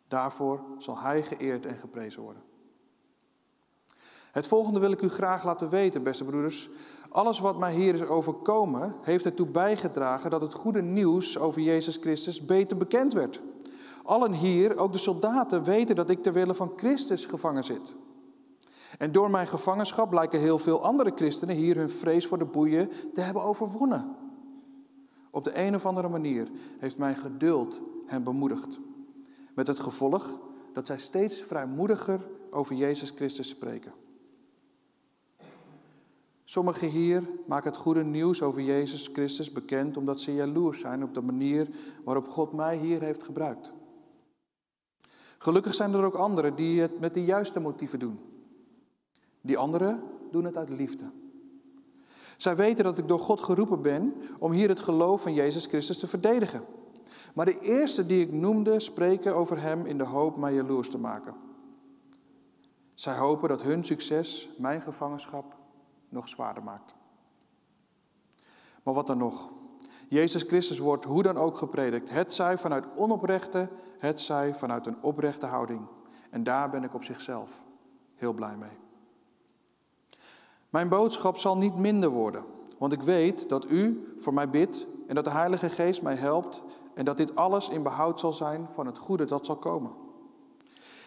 Daarvoor 0.09 0.65
zal 0.79 0.99
Hij 0.99 1.23
geëerd 1.23 1.67
en 1.67 1.77
geprezen 1.77 2.23
worden. 2.23 2.43
Het 4.33 4.47
volgende 4.47 4.81
wil 4.81 4.93
ik 4.93 5.03
u 5.03 5.09
graag 5.09 5.45
laten 5.45 5.69
weten, 5.69 6.03
beste 6.03 6.25
broeders. 6.25 6.71
Alles 7.09 7.39
wat 7.39 7.59
mij 7.59 7.75
hier 7.75 7.95
is 7.95 8.03
overkomen, 8.03 8.95
heeft 9.03 9.25
ertoe 9.25 9.47
bijgedragen 9.47 10.31
dat 10.31 10.43
het 10.43 10.55
goede 10.55 10.83
nieuws 10.83 11.39
over 11.39 11.61
Jezus 11.61 11.97
Christus 11.97 12.45
beter 12.45 12.77
bekend 12.77 13.13
werd. 13.13 13.41
Allen 14.03 14.33
hier, 14.33 14.77
ook 14.77 14.93
de 14.93 14.99
soldaten, 14.99 15.65
weten 15.65 15.97
dat 15.97 16.11
ik 16.11 16.23
ter 16.23 16.33
wille 16.33 16.55
van 16.55 16.73
Christus 16.77 17.25
gevangen 17.27 17.65
zit. 17.65 17.95
En 18.99 19.13
door 19.13 19.31
mijn 19.31 19.47
gevangenschap 19.47 20.13
lijken 20.13 20.41
heel 20.41 20.59
veel 20.59 20.83
andere 20.83 21.13
christenen 21.15 21.57
hier 21.57 21.77
hun 21.77 21.91
vrees 21.91 22.27
voor 22.27 22.39
de 22.39 22.45
boeien 22.45 22.91
te 23.15 23.21
hebben 23.21 23.43
overwonnen. 23.43 24.27
Op 25.31 25.45
de 25.45 25.59
een 25.59 25.75
of 25.75 25.87
andere 25.87 26.09
manier 26.09 26.49
heeft 26.79 26.99
mijn 26.99 27.17
geduld 27.17 27.81
hen 28.07 28.23
bemoedigd. 28.23 28.79
Met 29.55 29.67
het 29.67 29.81
gevolg 29.81 30.41
dat 30.73 30.87
zij 30.87 30.99
steeds 30.99 31.43
vrijmoediger 31.43 32.27
over 32.51 32.75
Jezus 32.75 33.11
Christus 33.11 33.49
spreken. 33.49 33.93
Sommigen 36.45 36.89
hier 36.89 37.29
maken 37.47 37.71
het 37.71 37.81
goede 37.81 38.05
nieuws 38.05 38.43
over 38.43 38.63
Jezus 38.63 39.09
Christus 39.13 39.53
bekend 39.53 39.97
omdat 39.97 40.21
ze 40.21 40.35
jaloers 40.35 40.81
zijn 40.81 41.03
op 41.03 41.15
de 41.15 41.21
manier 41.21 41.69
waarop 42.05 42.29
God 42.29 42.53
mij 42.53 42.77
hier 42.77 43.03
heeft 43.03 43.25
gebruikt. 43.25 43.73
Gelukkig 45.39 45.75
zijn 45.75 45.95
er 45.95 46.05
ook 46.05 46.15
anderen 46.15 46.57
die 46.57 46.81
het 46.81 47.01
met 47.01 47.15
de 47.15 47.25
juiste 47.25 47.61
motieven 47.61 47.99
doen. 47.99 48.19
Die 49.41 49.59
anderen 49.59 50.03
doen 50.31 50.45
het 50.45 50.57
uit 50.57 50.69
liefde. 50.69 51.11
Zij 52.39 52.57
weten 52.57 52.85
dat 52.85 52.99
ik 52.99 53.09
door 53.09 53.19
God 53.19 53.41
geroepen 53.41 53.83
ben 53.83 54.15
om 54.39 54.53
hier 54.53 54.69
het 54.69 54.81
geloof 54.81 55.23
van 55.23 55.35
Jezus 55.35 55.67
Christus 55.67 55.99
te 55.99 56.07
verdedigen. 56.07 56.65
Maar 57.35 57.45
de 57.45 57.61
eerste 57.61 58.07
die 58.07 58.21
ik 58.21 58.33
noemde 58.33 58.81
spreken 58.81 59.35
over 59.35 59.61
Hem 59.61 59.87
in 59.87 59.99
de 59.99 60.05
hoop 60.05 60.37
mij 60.37 60.55
jaloers 60.55 60.89
te 60.89 60.99
maken. 60.99 61.35
Zij 62.95 63.17
hopen 63.17 63.49
dat 63.49 63.63
hun 63.63 63.85
succes 63.85 64.51
mijn 64.59 64.83
gevangenschap 64.83 65.57
nog 66.09 66.29
zwaarder 66.29 66.63
maakt. 66.63 66.95
Maar 68.83 68.95
wat 68.95 69.07
dan 69.07 69.19
nog? 69.19 69.53
Jezus 70.09 70.43
Christus 70.43 70.79
wordt 70.79 71.05
hoe 71.05 71.23
dan 71.23 71.37
ook 71.37 71.59
gepredikt. 71.59 72.11
Het 72.11 72.33
zij 72.33 72.59
vanuit 72.59 72.87
onoprechte, 72.95 73.69
het 73.99 74.21
zij 74.21 74.55
vanuit 74.55 74.87
een 74.87 75.03
oprechte 75.03 75.47
houding. 75.47 75.87
En 76.31 76.43
daar 76.43 76.71
ben 76.71 76.85
ik 76.85 76.95
op 76.95 77.05
zichzelf 77.05 77.65
heel 78.15 78.33
blij 78.33 78.57
mee. 78.57 78.88
Mijn 80.71 80.89
boodschap 80.89 81.37
zal 81.37 81.57
niet 81.57 81.77
minder 81.77 82.11
worden, 82.11 82.45
want 82.79 82.93
ik 82.93 83.03
weet 83.03 83.49
dat 83.49 83.71
u 83.71 84.15
voor 84.19 84.35
mij 84.35 84.51
bidt 84.51 84.87
en 85.07 85.15
dat 85.15 85.25
de 85.25 85.31
Heilige 85.31 85.71
Geest 85.71 86.03
mij 86.03 86.15
helpt 86.15 86.63
en 86.95 87.05
dat 87.05 87.17
dit 87.17 87.37
alles 87.37 87.69
in 87.69 87.83
behoud 87.83 88.21
zal 88.21 88.33
zijn 88.33 88.69
van 88.71 88.87
het 88.87 88.99
goede 88.99 89.25
dat 89.25 89.47
zal 89.47 89.57
komen. 89.57 89.93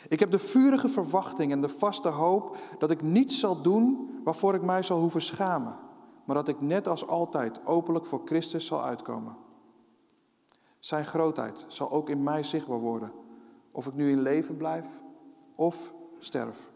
Ik 0.07 0.19
heb 0.19 0.31
de 0.31 0.39
vurige 0.39 0.89
verwachting 0.89 1.51
en 1.51 1.61
de 1.61 1.69
vaste 1.69 2.07
hoop 2.07 2.57
dat 2.77 2.91
ik 2.91 3.01
niets 3.01 3.39
zal 3.39 3.61
doen 3.61 4.19
waarvoor 4.23 4.55
ik 4.55 4.61
mij 4.61 4.83
zal 4.83 4.99
hoeven 4.99 5.21
schamen, 5.21 5.77
maar 6.25 6.35
dat 6.35 6.47
ik 6.47 6.61
net 6.61 6.87
als 6.87 7.07
altijd 7.07 7.65
openlijk 7.65 8.05
voor 8.05 8.21
Christus 8.25 8.65
zal 8.65 8.83
uitkomen. 8.83 9.37
Zijn 10.79 11.05
grootheid 11.05 11.65
zal 11.67 11.91
ook 11.91 12.09
in 12.09 12.23
mij 12.23 12.43
zichtbaar 12.43 12.79
worden, 12.79 13.11
of 13.71 13.87
ik 13.87 13.93
nu 13.93 14.09
in 14.11 14.21
leven 14.21 14.57
blijf 14.57 15.01
of 15.55 15.93
sterf. 16.19 16.70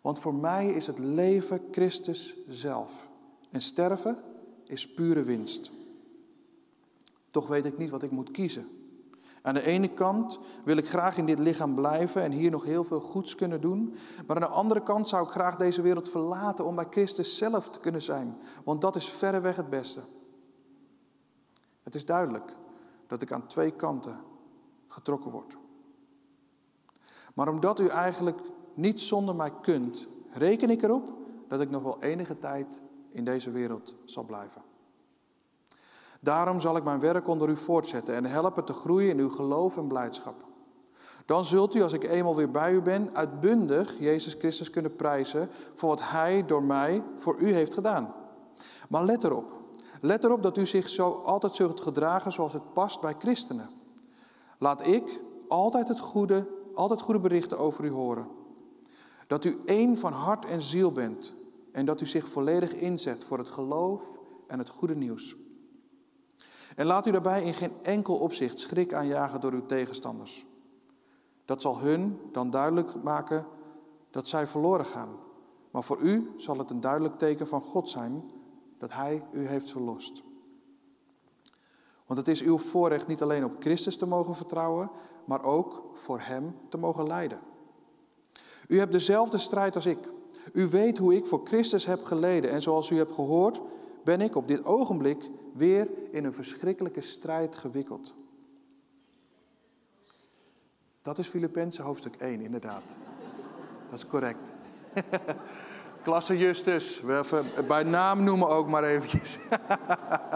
Want 0.00 0.18
voor 0.18 0.34
mij 0.34 0.66
is 0.66 0.86
het 0.86 0.98
leven 0.98 1.62
Christus 1.70 2.36
zelf 2.48 3.08
en 3.50 3.60
sterven 3.60 4.18
is 4.64 4.92
pure 4.92 5.22
winst. 5.22 5.70
Toch 7.30 7.46
weet 7.46 7.64
ik 7.64 7.78
niet 7.78 7.90
wat 7.90 8.02
ik 8.02 8.10
moet 8.10 8.30
kiezen. 8.30 8.68
Aan 9.42 9.54
de 9.54 9.66
ene 9.66 9.88
kant 9.88 10.38
wil 10.64 10.76
ik 10.76 10.88
graag 10.88 11.16
in 11.16 11.26
dit 11.26 11.38
lichaam 11.38 11.74
blijven 11.74 12.22
en 12.22 12.32
hier 12.32 12.50
nog 12.50 12.64
heel 12.64 12.84
veel 12.84 13.00
goeds 13.00 13.34
kunnen 13.34 13.60
doen. 13.60 13.94
Maar 14.26 14.36
aan 14.36 14.50
de 14.50 14.56
andere 14.56 14.82
kant 14.82 15.08
zou 15.08 15.24
ik 15.24 15.30
graag 15.30 15.56
deze 15.56 15.82
wereld 15.82 16.08
verlaten 16.08 16.64
om 16.64 16.74
bij 16.74 16.86
Christus 16.90 17.36
zelf 17.36 17.70
te 17.70 17.80
kunnen 17.80 18.02
zijn. 18.02 18.38
Want 18.64 18.80
dat 18.80 18.96
is 18.96 19.08
verreweg 19.08 19.56
het 19.56 19.70
beste. 19.70 20.00
Het 21.82 21.94
is 21.94 22.04
duidelijk 22.04 22.56
dat 23.06 23.22
ik 23.22 23.32
aan 23.32 23.46
twee 23.46 23.70
kanten 23.70 24.20
getrokken 24.86 25.30
word. 25.30 25.56
Maar 27.34 27.48
omdat 27.48 27.80
u 27.80 27.86
eigenlijk 27.86 28.38
niet 28.80 29.00
zonder 29.00 29.34
mij 29.34 29.52
kunt, 29.62 30.06
reken 30.30 30.70
ik 30.70 30.82
erop 30.82 31.12
dat 31.48 31.60
ik 31.60 31.70
nog 31.70 31.82
wel 31.82 32.02
enige 32.02 32.38
tijd 32.38 32.80
in 33.10 33.24
deze 33.24 33.50
wereld 33.50 33.94
zal 34.04 34.24
blijven. 34.24 34.62
Daarom 36.20 36.60
zal 36.60 36.76
ik 36.76 36.84
mijn 36.84 37.00
werk 37.00 37.28
onder 37.28 37.48
u 37.48 37.56
voortzetten 37.56 38.14
en 38.14 38.24
helpen 38.24 38.64
te 38.64 38.72
groeien 38.72 39.10
in 39.10 39.18
uw 39.18 39.30
geloof 39.30 39.76
en 39.76 39.86
blijdschap. 39.86 40.44
Dan 41.26 41.44
zult 41.44 41.74
u, 41.74 41.82
als 41.82 41.92
ik 41.92 42.04
eenmaal 42.04 42.36
weer 42.36 42.50
bij 42.50 42.72
u 42.72 42.80
ben, 42.80 43.14
uitbundig 43.14 43.98
Jezus 43.98 44.34
Christus 44.34 44.70
kunnen 44.70 44.96
prijzen 44.96 45.48
voor 45.74 45.88
wat 45.88 46.00
Hij 46.02 46.46
door 46.46 46.62
mij 46.62 47.02
voor 47.16 47.36
u 47.38 47.52
heeft 47.52 47.74
gedaan. 47.74 48.14
Maar 48.88 49.04
let 49.04 49.24
erop, 49.24 49.52
let 50.00 50.24
erop 50.24 50.42
dat 50.42 50.56
u 50.56 50.66
zich 50.66 50.88
zo 50.88 51.10
altijd 51.10 51.54
zult 51.54 51.80
gedragen 51.80 52.32
zoals 52.32 52.52
het 52.52 52.72
past 52.72 53.00
bij 53.00 53.14
christenen. 53.18 53.70
Laat 54.58 54.86
ik 54.86 55.20
altijd 55.48 55.88
het 55.88 56.00
goede, 56.00 56.48
altijd 56.74 57.00
goede 57.00 57.20
berichten 57.20 57.58
over 57.58 57.84
u 57.84 57.90
horen. 57.90 58.39
Dat 59.30 59.44
u 59.44 59.60
één 59.64 59.96
van 59.96 60.12
hart 60.12 60.44
en 60.44 60.62
ziel 60.62 60.92
bent 60.92 61.34
en 61.72 61.84
dat 61.84 62.00
u 62.00 62.06
zich 62.06 62.28
volledig 62.28 62.72
inzet 62.72 63.24
voor 63.24 63.38
het 63.38 63.48
geloof 63.48 64.18
en 64.46 64.58
het 64.58 64.68
goede 64.68 64.94
nieuws. 64.94 65.36
En 66.76 66.86
laat 66.86 67.06
u 67.06 67.10
daarbij 67.10 67.42
in 67.42 67.54
geen 67.54 67.72
enkel 67.82 68.16
opzicht 68.16 68.58
schrik 68.58 68.94
aanjagen 68.94 69.40
door 69.40 69.52
uw 69.52 69.66
tegenstanders. 69.66 70.46
Dat 71.44 71.62
zal 71.62 71.78
hun 71.78 72.20
dan 72.32 72.50
duidelijk 72.50 73.02
maken 73.02 73.46
dat 74.10 74.28
zij 74.28 74.46
verloren 74.46 74.86
gaan. 74.86 75.16
Maar 75.70 75.84
voor 75.84 76.00
u 76.00 76.30
zal 76.36 76.58
het 76.58 76.70
een 76.70 76.80
duidelijk 76.80 77.18
teken 77.18 77.46
van 77.46 77.62
God 77.62 77.88
zijn 77.90 78.30
dat 78.78 78.92
Hij 78.92 79.24
u 79.32 79.46
heeft 79.46 79.70
verlost. 79.70 80.22
Want 82.06 82.18
het 82.18 82.28
is 82.28 82.42
uw 82.42 82.58
voorrecht 82.58 83.06
niet 83.06 83.22
alleen 83.22 83.44
op 83.44 83.56
Christus 83.58 83.96
te 83.96 84.06
mogen 84.06 84.34
vertrouwen, 84.34 84.90
maar 85.24 85.42
ook 85.42 85.90
voor 85.94 86.20
Hem 86.20 86.56
te 86.68 86.78
mogen 86.78 87.06
lijden. 87.06 87.49
U 88.70 88.78
hebt 88.78 88.92
dezelfde 88.92 89.38
strijd 89.38 89.74
als 89.74 89.86
ik. 89.86 89.98
U 90.52 90.66
weet 90.66 90.98
hoe 90.98 91.14
ik 91.14 91.26
voor 91.26 91.40
Christus 91.44 91.86
heb 91.86 92.04
geleden. 92.04 92.50
En 92.50 92.62
zoals 92.62 92.90
u 92.90 92.96
hebt 92.96 93.12
gehoord, 93.12 93.60
ben 94.04 94.20
ik 94.20 94.36
op 94.36 94.48
dit 94.48 94.64
ogenblik 94.64 95.30
weer 95.54 95.88
in 96.10 96.24
een 96.24 96.32
verschrikkelijke 96.32 97.00
strijd 97.00 97.56
gewikkeld. 97.56 98.14
Dat 101.02 101.18
is 101.18 101.26
Filippenzen 101.26 101.84
hoofdstuk 101.84 102.14
1, 102.16 102.40
inderdaad. 102.40 102.96
Dat 103.90 103.98
is 103.98 104.06
correct. 104.06 104.38
Klasse 106.02 106.38
Justus, 106.38 107.02
even 107.02 107.46
bij 107.68 107.82
naam 107.82 108.24
noemen 108.24 108.48
ook 108.48 108.68
maar 108.68 108.84
eventjes. 108.84 109.38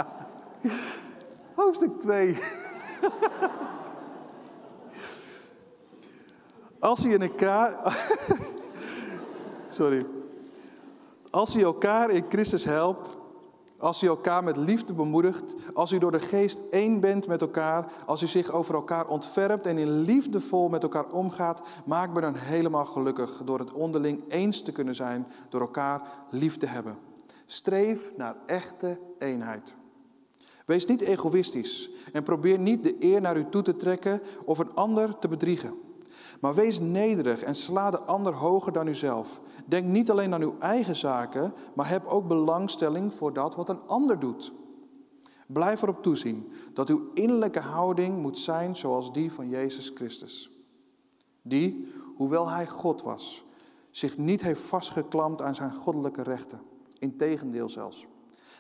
hoofdstuk 1.57 2.00
2. 2.00 2.38
Als 6.85 7.00
je 7.00 7.09
in 7.09 7.23
elkaar. 7.23 7.97
Sorry. 9.69 10.07
Als 11.31 11.53
je 11.53 11.62
elkaar 11.62 12.11
in 12.11 12.25
Christus 12.29 12.64
helpt, 12.64 13.17
als 13.79 14.03
u 14.03 14.07
elkaar 14.07 14.45
met 14.45 14.57
liefde 14.57 14.95
bemoedigt, 14.95 15.55
als 15.75 15.93
u 15.93 15.99
door 15.99 16.12
de 16.12 16.21
geest 16.21 16.61
één 16.71 17.00
bent 17.00 17.26
met 17.26 17.41
elkaar, 17.41 17.93
als 18.07 18.23
u 18.23 18.26
zich 18.26 18.50
over 18.50 18.75
elkaar 18.75 19.07
ontfermt 19.07 19.67
en 19.67 19.79
in 19.79 20.00
liefdevol 20.00 20.69
met 20.69 20.83
elkaar 20.83 21.11
omgaat, 21.11 21.61
maak 21.87 22.12
me 22.12 22.21
dan 22.21 22.35
helemaal 22.35 22.87
gelukkig 22.87 23.43
door 23.45 23.59
het 23.59 23.73
onderling 23.73 24.25
eens 24.29 24.62
te 24.62 24.73
kunnen 24.73 24.95
zijn, 24.95 25.26
door 25.49 25.61
elkaar 25.61 26.03
lief 26.31 26.57
te 26.57 26.67
hebben. 26.67 26.99
Streef 27.47 28.12
naar 28.17 28.37
echte 28.47 29.00
eenheid. 29.19 29.75
Wees 30.67 30.87
niet 30.87 31.03
egoïstisch 31.03 31.91
en 32.12 32.23
probeer 32.23 32.59
niet 32.59 32.83
de 32.83 32.97
eer 32.99 33.21
naar 33.21 33.37
u 33.37 33.49
toe 33.49 33.62
te 33.62 33.76
trekken 33.76 34.21
of 34.45 34.59
een 34.59 34.75
ander 34.75 35.19
te 35.19 35.29
bedriegen. 35.29 35.84
Maar 36.40 36.54
wees 36.54 36.80
nederig 36.80 37.42
en 37.42 37.54
sla 37.54 37.90
de 37.90 38.00
ander 38.00 38.35
hoger 38.35 38.73
dan 38.73 38.87
uzelf. 38.87 39.40
Denk 39.66 39.87
niet 39.87 40.11
alleen 40.11 40.35
aan 40.35 40.42
uw 40.42 40.56
eigen 40.59 40.97
zaken, 40.97 41.54
maar 41.75 41.88
heb 41.88 42.06
ook 42.06 42.28
belangstelling 42.28 43.14
voor 43.14 43.33
dat 43.33 43.54
wat 43.54 43.68
een 43.68 43.87
ander 43.87 44.18
doet. 44.18 44.52
Blijf 45.47 45.83
erop 45.83 46.02
toezien 46.02 46.52
dat 46.73 46.88
uw 46.88 47.11
innerlijke 47.14 47.61
houding 47.61 48.18
moet 48.18 48.38
zijn 48.38 48.76
zoals 48.76 49.12
die 49.12 49.33
van 49.33 49.49
Jezus 49.49 49.92
Christus. 49.94 50.50
Die, 51.42 51.92
hoewel 52.16 52.49
hij 52.49 52.66
God 52.66 53.02
was, 53.02 53.44
zich 53.90 54.18
niet 54.18 54.40
heeft 54.40 54.61
vastgeklampt 54.61 55.42
aan 55.42 55.54
zijn 55.54 55.75
goddelijke 55.75 56.23
rechten. 56.23 56.61
Integendeel 56.99 57.68
zelfs. 57.68 58.06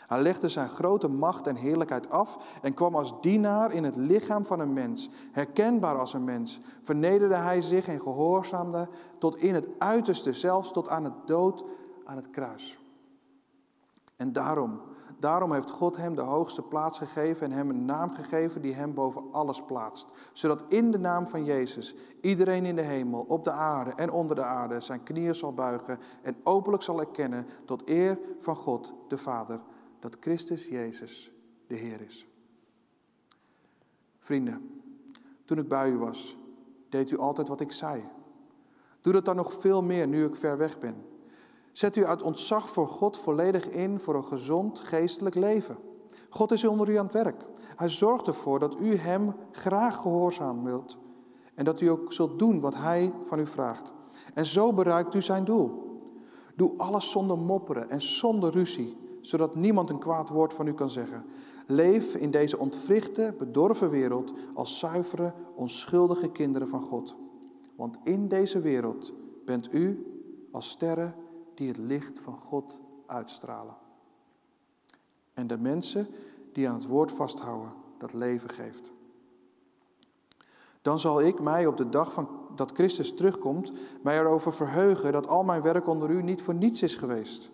Hij 0.06 0.22
legde 0.22 0.48
zijn 0.48 0.68
grote 0.68 1.08
macht 1.08 1.46
en 1.46 1.56
heerlijkheid 1.56 2.10
af 2.10 2.58
en 2.62 2.74
kwam 2.74 2.94
als 2.94 3.14
dienaar 3.20 3.72
in 3.72 3.84
het 3.84 3.96
lichaam 3.96 4.46
van 4.46 4.60
een 4.60 4.72
mens. 4.72 5.08
Herkenbaar 5.32 5.98
als 5.98 6.12
een 6.12 6.24
mens, 6.24 6.60
vernederde 6.82 7.34
hij 7.34 7.62
zich 7.62 7.86
en 7.86 8.00
gehoorzaamde 8.00 8.88
tot 9.18 9.36
in 9.36 9.54
het 9.54 9.68
uiterste, 9.78 10.32
zelfs 10.32 10.72
tot 10.72 10.88
aan 10.88 11.04
het 11.04 11.26
dood 11.26 11.64
aan 12.04 12.16
het 12.16 12.30
kruis. 12.30 12.78
En 14.16 14.32
daarom, 14.32 14.80
daarom 15.18 15.52
heeft 15.52 15.70
God 15.70 15.96
hem 15.96 16.14
de 16.14 16.22
hoogste 16.22 16.62
plaats 16.62 16.98
gegeven 16.98 17.46
en 17.46 17.52
hem 17.52 17.70
een 17.70 17.84
naam 17.84 18.10
gegeven 18.10 18.62
die 18.62 18.74
hem 18.74 18.94
boven 18.94 19.24
alles 19.32 19.62
plaatst. 19.62 20.06
Zodat 20.32 20.64
in 20.68 20.90
de 20.90 20.98
naam 20.98 21.26
van 21.26 21.44
Jezus 21.44 21.94
iedereen 22.20 22.64
in 22.64 22.76
de 22.76 22.82
hemel, 22.82 23.24
op 23.28 23.44
de 23.44 23.52
aarde 23.52 23.90
en 23.90 24.10
onder 24.10 24.36
de 24.36 24.42
aarde 24.42 24.80
zijn 24.80 25.02
knieën 25.02 25.34
zal 25.34 25.54
buigen 25.54 25.98
en 26.22 26.36
openlijk 26.42 26.82
zal 26.82 27.00
erkennen 27.00 27.46
tot 27.64 27.88
eer 27.88 28.18
van 28.38 28.56
God 28.56 28.94
de 29.08 29.18
Vader 29.18 29.60
dat 30.04 30.16
Christus 30.20 30.66
Jezus 30.66 31.30
de 31.66 31.74
Heer 31.74 32.00
is. 32.00 32.26
Vrienden, 34.18 34.82
toen 35.44 35.58
ik 35.58 35.68
bij 35.68 35.90
u 35.90 35.98
was, 35.98 36.36
deed 36.88 37.10
u 37.10 37.18
altijd 37.18 37.48
wat 37.48 37.60
ik 37.60 37.72
zei. 37.72 38.04
Doe 39.00 39.12
dat 39.12 39.24
dan 39.24 39.36
nog 39.36 39.52
veel 39.52 39.82
meer 39.82 40.08
nu 40.08 40.24
ik 40.24 40.36
ver 40.36 40.56
weg 40.56 40.78
ben. 40.78 41.06
Zet 41.72 41.96
u 41.96 42.04
uit 42.04 42.22
ontzag 42.22 42.70
voor 42.70 42.88
God 42.88 43.18
volledig 43.18 43.68
in 43.68 44.00
voor 44.00 44.14
een 44.14 44.24
gezond 44.24 44.78
geestelijk 44.78 45.34
leven. 45.34 45.76
God 46.28 46.52
is 46.52 46.64
onder 46.64 46.88
u 46.88 46.96
aan 46.96 47.04
het 47.04 47.14
werk. 47.14 47.44
Hij 47.76 47.88
zorgt 47.88 48.26
ervoor 48.26 48.58
dat 48.58 48.80
u 48.80 48.96
Hem 48.96 49.34
graag 49.50 49.96
gehoorzaam 49.96 50.64
wilt 50.64 50.98
en 51.54 51.64
dat 51.64 51.80
u 51.80 51.86
ook 51.86 52.12
zult 52.12 52.38
doen 52.38 52.60
wat 52.60 52.74
Hij 52.74 53.12
van 53.22 53.38
u 53.38 53.46
vraagt. 53.46 53.92
En 54.34 54.46
zo 54.46 54.72
bereikt 54.72 55.14
u 55.14 55.22
zijn 55.22 55.44
doel. 55.44 55.98
Doe 56.56 56.72
alles 56.76 57.10
zonder 57.10 57.38
mopperen 57.38 57.90
en 57.90 58.02
zonder 58.02 58.50
ruzie 58.50 59.02
zodat 59.26 59.54
niemand 59.54 59.90
een 59.90 59.98
kwaad 59.98 60.28
woord 60.28 60.52
van 60.52 60.66
u 60.66 60.74
kan 60.74 60.90
zeggen. 60.90 61.24
Leef 61.66 62.14
in 62.14 62.30
deze 62.30 62.58
ontwrichte, 62.58 63.34
bedorven 63.38 63.90
wereld 63.90 64.32
als 64.54 64.78
zuivere, 64.78 65.32
onschuldige 65.54 66.30
kinderen 66.30 66.68
van 66.68 66.82
God. 66.82 67.16
Want 67.76 67.98
in 68.02 68.28
deze 68.28 68.60
wereld 68.60 69.12
bent 69.44 69.74
u 69.74 70.06
als 70.52 70.68
sterren 70.68 71.14
die 71.54 71.68
het 71.68 71.76
licht 71.76 72.20
van 72.20 72.36
God 72.36 72.80
uitstralen. 73.06 73.74
En 75.34 75.46
de 75.46 75.58
mensen 75.58 76.06
die 76.52 76.68
aan 76.68 76.74
het 76.74 76.86
woord 76.86 77.12
vasthouden 77.12 77.72
dat 77.98 78.12
leven 78.12 78.50
geeft. 78.50 78.90
Dan 80.82 81.00
zal 81.00 81.22
ik 81.22 81.40
mij 81.40 81.66
op 81.66 81.76
de 81.76 81.88
dag 81.88 82.12
van, 82.12 82.28
dat 82.54 82.72
Christus 82.72 83.14
terugkomt, 83.14 83.72
mij 84.02 84.18
erover 84.18 84.52
verheugen 84.52 85.12
dat 85.12 85.26
al 85.26 85.44
mijn 85.44 85.62
werk 85.62 85.86
onder 85.86 86.10
u 86.10 86.22
niet 86.22 86.42
voor 86.42 86.54
niets 86.54 86.82
is 86.82 86.96
geweest. 86.96 87.50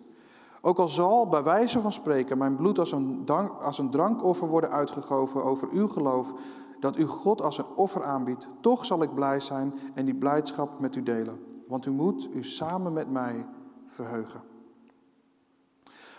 Ook 0.61 0.77
al 0.77 0.87
zal, 0.87 1.27
bij 1.27 1.43
wijze 1.43 1.81
van 1.81 1.91
spreken, 1.91 2.37
mijn 2.37 2.55
bloed 2.55 2.79
als 2.79 2.91
een, 2.91 3.25
dank, 3.25 3.51
drankoffer 3.91 4.47
worden 4.47 4.71
uitgegoven 4.71 5.43
over 5.43 5.69
uw 5.71 5.87
geloof, 5.87 6.33
dat 6.79 6.97
u 6.97 7.05
God 7.05 7.41
als 7.41 7.57
een 7.57 7.75
offer 7.75 8.03
aanbiedt, 8.03 8.47
toch 8.59 8.85
zal 8.85 9.01
ik 9.01 9.13
blij 9.13 9.39
zijn 9.39 9.73
en 9.93 10.05
die 10.05 10.15
blijdschap 10.15 10.79
met 10.79 10.95
u 10.95 11.03
delen. 11.03 11.39
Want 11.67 11.85
u 11.85 11.91
moet 11.91 12.29
u 12.33 12.43
samen 12.43 12.93
met 12.93 13.11
mij 13.11 13.45
verheugen. 13.85 14.41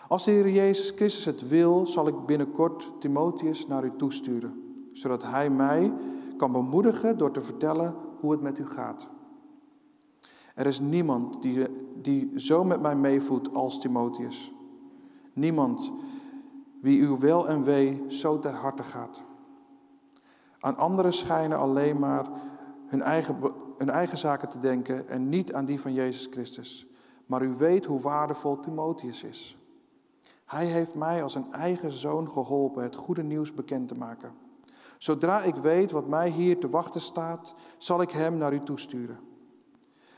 Als 0.09 0.25
de 0.25 0.31
Heer 0.31 0.51
Jezus 0.51 0.91
Christus 0.91 1.25
het 1.25 1.49
wil, 1.49 1.87
zal 1.87 2.07
ik 2.07 2.27
binnenkort 2.27 2.91
Timotheus 2.99 3.67
naar 3.67 3.85
u 3.85 3.93
toesturen, 3.97 4.63
zodat 4.93 5.23
hij 5.23 5.51
mij 5.51 5.93
kan 6.37 6.53
bemoedigen 6.53 7.19
door 7.19 7.31
te 7.31 7.41
vertellen 7.41 7.95
hoe 8.21 8.31
het 8.33 8.41
met 8.41 8.59
u 8.59 8.67
gaat. 8.67 9.09
Er 10.55 10.67
is 10.67 10.81
niemand 10.81 11.43
die, 11.43 11.67
die 12.03 12.33
zo 12.37 12.65
met 12.65 12.81
mij 12.81 12.97
meevoedt 12.97 13.55
als 13.55 13.81
Timotheus. 13.81 14.53
Niemand 15.33 15.93
wie 16.81 17.03
uw 17.03 17.19
wel 17.19 17.49
en 17.49 17.65
wee 17.65 18.05
zo 18.09 18.38
ter 18.38 18.55
harte 18.55 18.83
gaat. 18.83 19.23
Aan 20.61 20.77
anderen 20.77 21.12
schijnen 21.12 21.59
alleen 21.59 21.99
maar 21.99 22.27
hun 22.87 23.03
eigen, 23.03 23.37
hun 23.77 23.91
eigen 23.91 24.19
zaken 24.19 24.49
te 24.49 24.61
denken 24.61 25.09
en 25.09 25.29
niet 25.29 25.53
aan 25.53 25.65
die 25.65 25.81
van 25.81 25.93
Jezus 25.93 26.29
Christus. 26.31 26.87
Maar 27.27 27.43
u 27.43 27.55
weet 27.55 27.85
hoe 27.85 28.01
waardevol 28.01 28.61
Timotheus 28.61 29.23
is. 29.23 29.57
Hij 30.45 30.67
heeft 30.67 30.95
mij 30.95 31.23
als 31.23 31.35
een 31.35 31.53
eigen 31.53 31.91
zoon 31.91 32.31
geholpen 32.31 32.83
het 32.83 32.97
goede 32.97 33.23
nieuws 33.23 33.55
bekend 33.55 33.88
te 33.88 33.95
maken. 33.95 34.33
Zodra 34.99 35.43
ik 35.43 35.55
weet 35.55 35.91
wat 35.91 36.09
mij 36.09 36.29
hier 36.29 36.59
te 36.59 36.69
wachten 36.69 37.01
staat, 37.01 37.55
zal 37.79 38.03
ik 38.03 38.11
hem 38.11 38.37
naar 38.37 38.53
u 38.53 38.62
toesturen. 38.62 39.19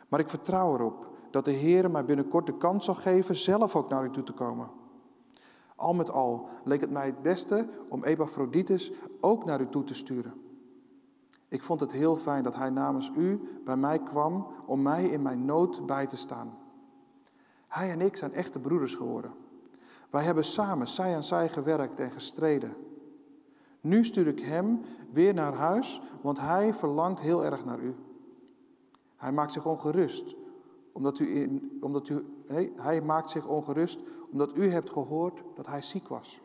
Maar 0.08 0.20
ik 0.20 0.28
vertrouw 0.28 0.74
erop 0.74 1.06
dat 1.30 1.44
de 1.44 1.50
Heer 1.50 1.90
mij 1.90 2.04
binnenkort 2.04 2.46
de 2.46 2.56
kans 2.56 2.84
zal 2.84 2.94
geven 2.94 3.36
zelf 3.36 3.76
ook 3.76 3.88
naar 3.88 4.04
u 4.04 4.10
toe 4.10 4.22
te 4.22 4.32
komen. 4.32 4.70
Al 5.76 5.94
met 5.94 6.10
al 6.10 6.48
leek 6.64 6.80
het 6.80 6.90
mij 6.90 7.06
het 7.06 7.22
beste 7.22 7.68
om 7.88 8.04
Epaphroditus 8.04 8.92
ook 9.20 9.44
naar 9.44 9.60
u 9.60 9.68
toe 9.68 9.84
te 9.84 9.94
sturen. 9.94 10.34
Ik 11.48 11.62
vond 11.62 11.80
het 11.80 11.92
heel 11.92 12.16
fijn 12.16 12.42
dat 12.42 12.54
hij 12.54 12.70
namens 12.70 13.10
u 13.16 13.40
bij 13.64 13.76
mij 13.76 13.98
kwam 13.98 14.46
om 14.66 14.82
mij 14.82 15.04
in 15.04 15.22
mijn 15.22 15.44
nood 15.44 15.86
bij 15.86 16.06
te 16.06 16.16
staan. 16.16 16.58
Hij 17.68 17.90
en 17.90 18.00
ik 18.00 18.16
zijn 18.16 18.32
echte 18.32 18.58
broeders 18.58 18.94
geworden. 18.94 19.32
Wij 20.10 20.22
hebben 20.22 20.44
samen 20.44 20.88
zij 20.88 21.14
aan 21.14 21.24
zij 21.24 21.48
gewerkt 21.48 22.00
en 22.00 22.10
gestreden. 22.10 22.76
Nu 23.80 24.04
stuur 24.04 24.26
ik 24.26 24.40
hem 24.40 24.80
weer 25.10 25.34
naar 25.34 25.54
huis, 25.54 26.00
want 26.20 26.38
hij 26.38 26.74
verlangt 26.74 27.20
heel 27.20 27.44
erg 27.44 27.64
naar 27.64 27.78
u. 27.78 27.94
Hij 29.24 29.32
maakt 29.32 29.52
zich 29.52 29.66
ongerust 29.66 30.36
omdat 30.92 31.18
u, 31.18 31.36
in, 31.36 31.78
omdat 31.80 32.08
u 32.08 32.24
nee, 32.46 32.72
hij 32.76 33.02
maakt 33.02 33.30
zich 33.30 33.46
ongerust 33.46 34.00
omdat 34.30 34.56
u 34.56 34.70
hebt 34.70 34.90
gehoord 34.90 35.42
dat 35.54 35.66
hij 35.66 35.82
ziek 35.82 36.08
was. 36.08 36.40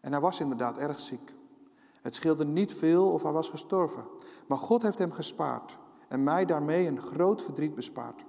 En 0.00 0.12
hij 0.12 0.20
was 0.20 0.40
inderdaad 0.40 0.78
erg 0.78 1.00
ziek. 1.00 1.34
Het 2.02 2.14
scheelde 2.14 2.44
niet 2.44 2.74
veel 2.74 3.12
of 3.12 3.22
hij 3.22 3.32
was 3.32 3.48
gestorven. 3.48 4.04
Maar 4.46 4.58
God 4.58 4.82
heeft 4.82 4.98
hem 4.98 5.12
gespaard 5.12 5.78
en 6.08 6.24
mij 6.24 6.44
daarmee 6.44 6.86
een 6.86 7.02
groot 7.02 7.42
verdriet 7.42 7.74
bespaard. 7.74 8.24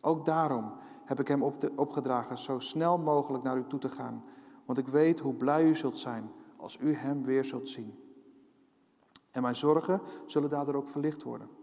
Ook 0.00 0.24
daarom 0.24 0.72
heb 1.04 1.20
ik 1.20 1.28
hem 1.28 1.42
op 1.42 1.60
de, 1.60 1.72
opgedragen 1.76 2.38
zo 2.38 2.58
snel 2.58 2.98
mogelijk 2.98 3.44
naar 3.44 3.56
u 3.56 3.66
toe 3.66 3.78
te 3.78 3.88
gaan. 3.88 4.24
Want 4.64 4.78
ik 4.78 4.88
weet 4.88 5.20
hoe 5.20 5.34
blij 5.34 5.64
u 5.64 5.74
zult 5.76 5.98
zijn 5.98 6.32
als 6.56 6.78
u 6.80 6.94
hem 6.94 7.24
weer 7.24 7.44
zult 7.44 7.68
zien. 7.68 7.98
En 9.30 9.42
mijn 9.42 9.56
zorgen 9.56 10.00
zullen 10.26 10.50
daardoor 10.50 10.74
ook 10.74 10.88
verlicht 10.88 11.22
worden. 11.22 11.62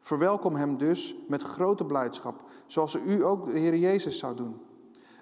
Verwelkom 0.00 0.54
hem 0.54 0.76
dus 0.76 1.16
met 1.28 1.42
grote 1.42 1.84
blijdschap, 1.84 2.42
zoals 2.66 2.94
u 2.94 3.24
ook 3.24 3.50
de 3.52 3.58
Heer 3.58 3.76
Jezus 3.76 4.18
zou 4.18 4.36
doen. 4.36 4.60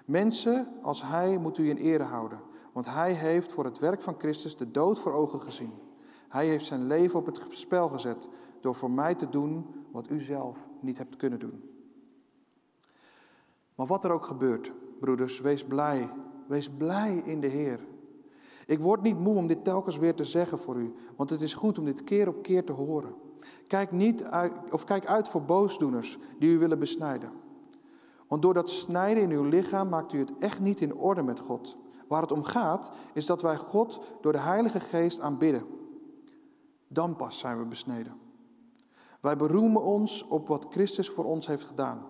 Mensen 0.05 0.67
als 0.81 1.01
hij 1.01 1.37
moet 1.37 1.57
u 1.57 1.69
in 1.69 1.77
ere 1.77 2.03
houden, 2.03 2.39
want 2.73 2.85
hij 2.85 3.13
heeft 3.13 3.51
voor 3.51 3.65
het 3.65 3.79
werk 3.79 4.01
van 4.01 4.15
Christus 4.17 4.57
de 4.57 4.71
dood 4.71 4.99
voor 4.99 5.13
ogen 5.13 5.41
gezien. 5.41 5.73
Hij 6.29 6.47
heeft 6.47 6.65
zijn 6.65 6.87
leven 6.87 7.19
op 7.19 7.25
het 7.25 7.39
spel 7.49 7.87
gezet 7.87 8.27
door 8.61 8.75
voor 8.75 8.91
mij 8.91 9.15
te 9.15 9.29
doen 9.29 9.65
wat 9.91 10.09
u 10.09 10.19
zelf 10.19 10.67
niet 10.79 10.97
hebt 10.97 11.15
kunnen 11.15 11.39
doen. 11.39 11.63
Maar 13.75 13.87
wat 13.87 14.03
er 14.03 14.11
ook 14.11 14.25
gebeurt, 14.25 14.71
broeders, 14.99 15.39
wees 15.39 15.63
blij. 15.63 16.09
Wees 16.47 16.69
blij 16.69 17.21
in 17.25 17.41
de 17.41 17.47
Heer. 17.47 17.79
Ik 18.65 18.79
word 18.79 19.01
niet 19.01 19.19
moe 19.19 19.35
om 19.35 19.47
dit 19.47 19.63
telkens 19.63 19.97
weer 19.97 20.15
te 20.15 20.23
zeggen 20.23 20.59
voor 20.59 20.75
u, 20.75 20.93
want 21.15 21.29
het 21.29 21.41
is 21.41 21.53
goed 21.53 21.77
om 21.77 21.85
dit 21.85 22.03
keer 22.03 22.27
op 22.27 22.41
keer 22.41 22.63
te 22.63 22.71
horen. 22.71 23.13
Kijk, 23.67 23.91
niet 23.91 24.25
of 24.71 24.83
kijk 24.83 25.05
uit 25.05 25.27
voor 25.27 25.41
boosdoeners 25.41 26.17
die 26.39 26.49
u 26.49 26.57
willen 26.57 26.79
besnijden. 26.79 27.31
Want 28.27 28.41
door 28.41 28.53
dat 28.53 28.69
snijden 28.69 29.23
in 29.23 29.31
uw 29.31 29.43
lichaam 29.43 29.89
maakt 29.89 30.13
u 30.13 30.19
het 30.19 30.35
echt 30.39 30.59
niet 30.59 30.81
in 30.81 30.95
orde 30.95 31.21
met 31.21 31.39
God. 31.39 31.77
Waar 32.07 32.21
het 32.21 32.31
om 32.31 32.43
gaat, 32.43 32.91
is 33.13 33.25
dat 33.25 33.41
wij 33.41 33.57
God 33.57 33.99
door 34.21 34.31
de 34.31 34.39
Heilige 34.39 34.79
Geest 34.79 35.19
aanbidden. 35.19 35.63
Dan 36.87 37.15
pas 37.15 37.39
zijn 37.39 37.59
we 37.59 37.65
besneden. 37.65 38.13
Wij 39.21 39.35
beroemen 39.35 39.83
ons 39.83 40.27
op 40.27 40.47
wat 40.47 40.65
Christus 40.69 41.09
voor 41.09 41.25
ons 41.25 41.47
heeft 41.47 41.63
gedaan. 41.63 42.05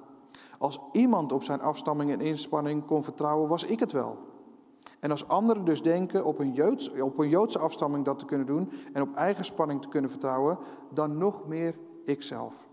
Als 0.57 0.79
iemand 0.91 1.31
op 1.31 1.43
zijn 1.43 1.61
afstamming 1.61 2.11
en 2.11 2.21
inspanning 2.21 2.85
kon 2.85 3.03
vertrouwen, 3.03 3.49
was 3.49 3.63
ik 3.63 3.79
het 3.79 3.91
wel. 3.91 4.28
En 4.99 5.11
als 5.11 5.27
anderen 5.27 5.65
dus 5.65 5.81
denken 5.81 6.25
op 6.25 6.39
een, 6.39 6.53
Joods, 6.53 6.91
op 6.91 7.19
een 7.19 7.29
Joodse 7.29 7.59
afstamming 7.59 8.05
dat 8.05 8.19
te 8.19 8.25
kunnen 8.25 8.47
doen 8.47 8.71
en 8.93 9.01
op 9.01 9.15
eigen 9.15 9.45
spanning 9.45 9.81
te 9.81 9.87
kunnen 9.87 10.09
vertrouwen, 10.09 10.57
dan 10.93 11.17
nog 11.17 11.47
meer 11.47 11.75
ikzelf. 12.03 12.67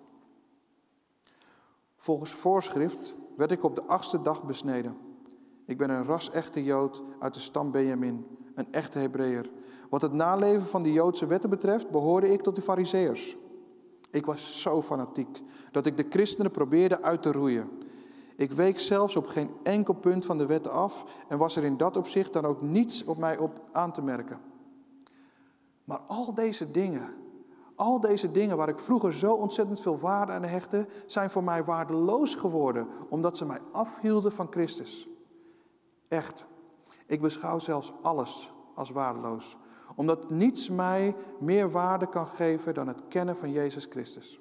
Volgens 1.97 2.31
voorschrift 2.31 3.15
werd 3.37 3.51
ik 3.51 3.65
op 3.65 3.75
de 3.75 3.85
achtste 3.85 4.23
dag 4.23 4.45
besneden. 4.45 4.97
Ik 5.67 5.79
ben 5.79 5.91
een 5.91 6.05
ras-echte 6.05 6.65
Jood 6.65 7.03
uit 7.19 7.35
de 7.35 7.41
stam 7.41 7.71
Benjamin, 7.71 8.27
een 8.55 8.73
echte 8.73 8.99
Hebreeër. 8.99 9.51
Wat 9.91 10.03
het 10.03 10.13
naleven 10.13 10.67
van 10.67 10.83
de 10.83 10.93
Joodse 10.93 11.27
wetten 11.27 11.51
betreft, 11.51 11.91
behoorde 11.91 12.33
ik 12.33 12.43
tot 12.43 12.55
de 12.55 12.63
Fariseërs. 12.63 13.37
Ik 14.11 14.27
was 14.27 14.63
zo 14.63 14.83
fanatiek 14.83 15.43
dat 15.71 15.87
ik 15.87 15.97
de 15.97 16.07
christenen 16.09 16.51
probeerde 16.51 17.03
uit 17.03 17.23
te 17.23 17.33
roeien. 17.33 17.69
Ik 18.37 18.53
week 18.53 18.81
zelfs 18.81 19.16
op 19.16 19.27
geen 19.27 19.51
enkel 19.62 19.94
punt 19.94 20.25
van 20.25 20.38
de 20.38 20.46
wetten 20.46 20.72
af 20.72 21.05
en 21.29 21.38
was 21.38 21.57
er 21.57 21.64
in 21.64 21.77
dat 21.77 21.96
opzicht 21.96 22.33
dan 22.33 22.44
ook 22.44 22.62
niets 22.62 23.05
op 23.05 23.18
mij 23.18 23.38
op 23.38 23.61
aan 23.72 23.92
te 23.92 24.03
merken. 24.03 24.40
Maar 25.85 25.99
al 25.99 26.35
deze 26.35 26.70
dingen, 26.70 27.14
al 27.75 28.01
deze 28.01 28.31
dingen 28.31 28.57
waar 28.57 28.68
ik 28.68 28.79
vroeger 28.79 29.14
zo 29.14 29.33
ontzettend 29.33 29.81
veel 29.81 29.99
waarde 29.99 30.33
aan 30.33 30.42
hechtte, 30.42 30.87
zijn 31.07 31.31
voor 31.31 31.44
mij 31.44 31.64
waardeloos 31.64 32.35
geworden, 32.35 32.88
omdat 33.09 33.37
ze 33.37 33.44
mij 33.44 33.61
afhielden 33.72 34.33
van 34.33 34.46
Christus. 34.51 35.09
Echt, 36.09 36.44
ik 37.07 37.20
beschouw 37.20 37.59
zelfs 37.59 37.92
alles 38.03 38.53
als 38.75 38.90
waardeloos, 38.90 39.57
omdat 39.94 40.31
niets 40.31 40.68
mij 40.68 41.16
meer 41.40 41.70
waarde 41.70 42.09
kan 42.09 42.27
geven 42.27 42.75
dan 42.75 42.87
het 42.87 43.03
kennen 43.09 43.37
van 43.37 43.51
Jezus 43.51 43.87
Christus. 43.90 44.40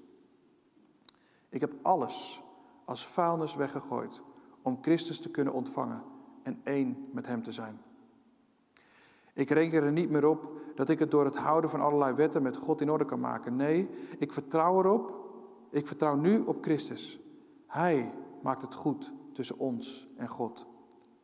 Ik 1.49 1.61
heb 1.61 1.73
alles 1.81 2.43
als 2.85 3.07
vuilnis 3.07 3.55
weggegooid 3.55 4.21
om 4.61 4.77
Christus 4.81 5.19
te 5.19 5.29
kunnen 5.29 5.53
ontvangen 5.53 6.03
en 6.43 6.61
één 6.63 7.09
met 7.11 7.25
Hem 7.25 7.43
te 7.43 7.51
zijn. 7.51 7.81
Ik 9.33 9.49
reken 9.49 9.83
er 9.83 9.91
niet 9.91 10.09
meer 10.09 10.25
op 10.25 10.51
dat 10.75 10.89
ik 10.89 10.99
het 10.99 11.11
door 11.11 11.25
het 11.25 11.35
houden 11.35 11.69
van 11.69 11.81
allerlei 11.81 12.13
wetten 12.13 12.41
met 12.41 12.57
God 12.57 12.81
in 12.81 12.91
orde 12.91 13.05
kan 13.05 13.19
maken. 13.19 13.55
Nee, 13.55 13.89
ik 14.17 14.33
vertrouw 14.33 14.79
erop. 14.79 15.23
Ik 15.69 15.87
vertrouw 15.87 16.15
nu 16.15 16.43
op 16.45 16.63
Christus. 16.63 17.19
Hij 17.67 18.13
maakt 18.41 18.61
het 18.61 18.75
goed 18.75 19.11
tussen 19.33 19.57
ons 19.57 20.07
en 20.17 20.27
God, 20.27 20.65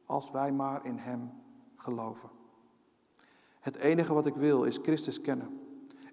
als 0.06 0.32
wij 0.32 0.52
maar 0.52 0.86
in 0.86 0.98
Hem 0.98 1.32
geloven. 1.76 2.30
Het 3.60 3.76
enige 3.76 4.14
wat 4.14 4.26
ik 4.26 4.36
wil 4.36 4.64
is 4.64 4.80
Christus 4.82 5.22
kennen 5.22 5.61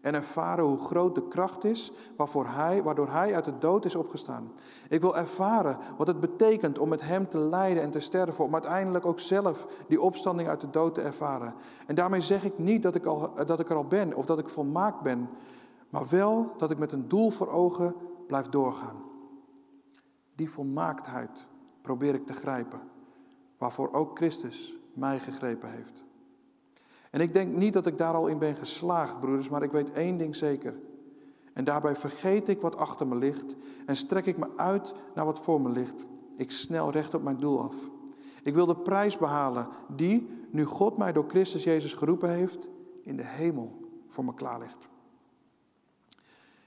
en 0.00 0.14
ervaren 0.14 0.64
hoe 0.64 0.78
groot 0.78 1.14
de 1.14 1.28
kracht 1.28 1.64
is 1.64 1.92
waarvoor 2.16 2.46
hij, 2.46 2.82
waardoor 2.82 3.08
Hij 3.08 3.34
uit 3.34 3.44
de 3.44 3.58
dood 3.58 3.84
is 3.84 3.94
opgestaan. 3.94 4.52
Ik 4.88 5.00
wil 5.00 5.16
ervaren 5.16 5.78
wat 5.96 6.06
het 6.06 6.20
betekent 6.20 6.78
om 6.78 6.88
met 6.88 7.00
Hem 7.00 7.28
te 7.28 7.38
lijden 7.38 7.82
en 7.82 7.90
te 7.90 8.00
sterven, 8.00 8.44
om 8.44 8.52
uiteindelijk 8.52 9.06
ook 9.06 9.20
zelf 9.20 9.66
die 9.88 10.00
opstanding 10.00 10.48
uit 10.48 10.60
de 10.60 10.70
dood 10.70 10.94
te 10.94 11.00
ervaren. 11.00 11.54
En 11.86 11.94
daarmee 11.94 12.20
zeg 12.20 12.44
ik 12.44 12.58
niet 12.58 12.82
dat 12.82 12.94
ik, 12.94 13.06
al, 13.06 13.34
dat 13.46 13.60
ik 13.60 13.70
er 13.70 13.76
al 13.76 13.86
ben 13.86 14.14
of 14.14 14.26
dat 14.26 14.38
ik 14.38 14.48
volmaakt 14.48 15.00
ben, 15.00 15.28
maar 15.90 16.08
wel 16.08 16.54
dat 16.58 16.70
ik 16.70 16.78
met 16.78 16.92
een 16.92 17.08
doel 17.08 17.30
voor 17.30 17.48
ogen 17.48 17.94
blijf 18.26 18.46
doorgaan. 18.46 18.96
Die 20.34 20.50
volmaaktheid 20.50 21.46
probeer 21.82 22.14
ik 22.14 22.26
te 22.26 22.34
grijpen, 22.34 22.80
waarvoor 23.58 23.92
ook 23.92 24.16
Christus 24.16 24.76
mij 24.92 25.18
gegrepen 25.18 25.70
heeft. 25.70 26.06
En 27.10 27.20
ik 27.20 27.32
denk 27.32 27.56
niet 27.56 27.72
dat 27.72 27.86
ik 27.86 27.98
daar 27.98 28.14
al 28.14 28.26
in 28.26 28.38
ben 28.38 28.56
geslaagd, 28.56 29.20
broeders, 29.20 29.48
maar 29.48 29.62
ik 29.62 29.70
weet 29.70 29.92
één 29.92 30.16
ding 30.16 30.36
zeker. 30.36 30.74
En 31.52 31.64
daarbij 31.64 31.96
vergeet 31.96 32.48
ik 32.48 32.60
wat 32.60 32.76
achter 32.76 33.06
me 33.06 33.14
ligt 33.14 33.56
en 33.86 33.96
strek 33.96 34.26
ik 34.26 34.38
me 34.38 34.48
uit 34.56 34.94
naar 35.14 35.24
wat 35.24 35.40
voor 35.40 35.60
me 35.60 35.68
ligt. 35.68 36.04
Ik 36.36 36.50
snel 36.50 36.90
recht 36.90 37.14
op 37.14 37.22
mijn 37.22 37.36
doel 37.36 37.62
af. 37.62 37.76
Ik 38.42 38.54
wil 38.54 38.66
de 38.66 38.76
prijs 38.76 39.16
behalen 39.16 39.68
die, 39.88 40.28
nu 40.50 40.64
God 40.64 40.96
mij 40.96 41.12
door 41.12 41.24
Christus 41.28 41.64
Jezus 41.64 41.94
geroepen 41.94 42.30
heeft, 42.30 42.68
in 43.02 43.16
de 43.16 43.24
hemel 43.24 43.80
voor 44.08 44.24
me 44.24 44.34
klaar 44.34 44.58
ligt. 44.58 44.88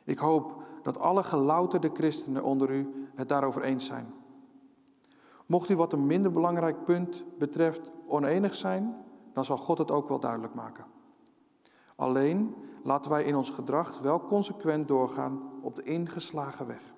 Ik 0.04 0.18
hoop 0.18 0.64
dat 0.84 0.98
alle 0.98 1.24
gelouterde 1.24 1.90
christenen 1.94 2.44
onder 2.44 2.70
u 2.70 3.08
het 3.16 3.30
daarover 3.30 3.62
eens 3.62 3.86
zijn. 3.86 4.14
Mocht 5.46 5.70
u 5.70 5.76
wat 5.76 5.94
een 5.94 6.06
minder 6.06 6.32
belangrijk 6.32 6.84
punt 6.84 7.24
betreft 7.38 7.92
onenig 8.08 8.56
zijn, 8.56 8.96
dan 9.34 9.46
zal 9.46 9.58
God 9.58 9.78
het 9.78 9.92
ook 9.92 10.10
wel 10.10 10.20
duidelijk 10.20 10.54
maken. 10.54 10.86
Alleen 11.96 12.56
laten 12.84 13.12
wij 13.12 13.24
in 13.24 13.36
ons 13.36 13.50
gedrag 13.50 14.00
wel 14.00 14.26
consequent 14.26 14.88
doorgaan 14.88 15.42
op 15.62 15.76
de 15.76 15.84
ingeslagen 15.84 16.68
weg. 16.68 16.94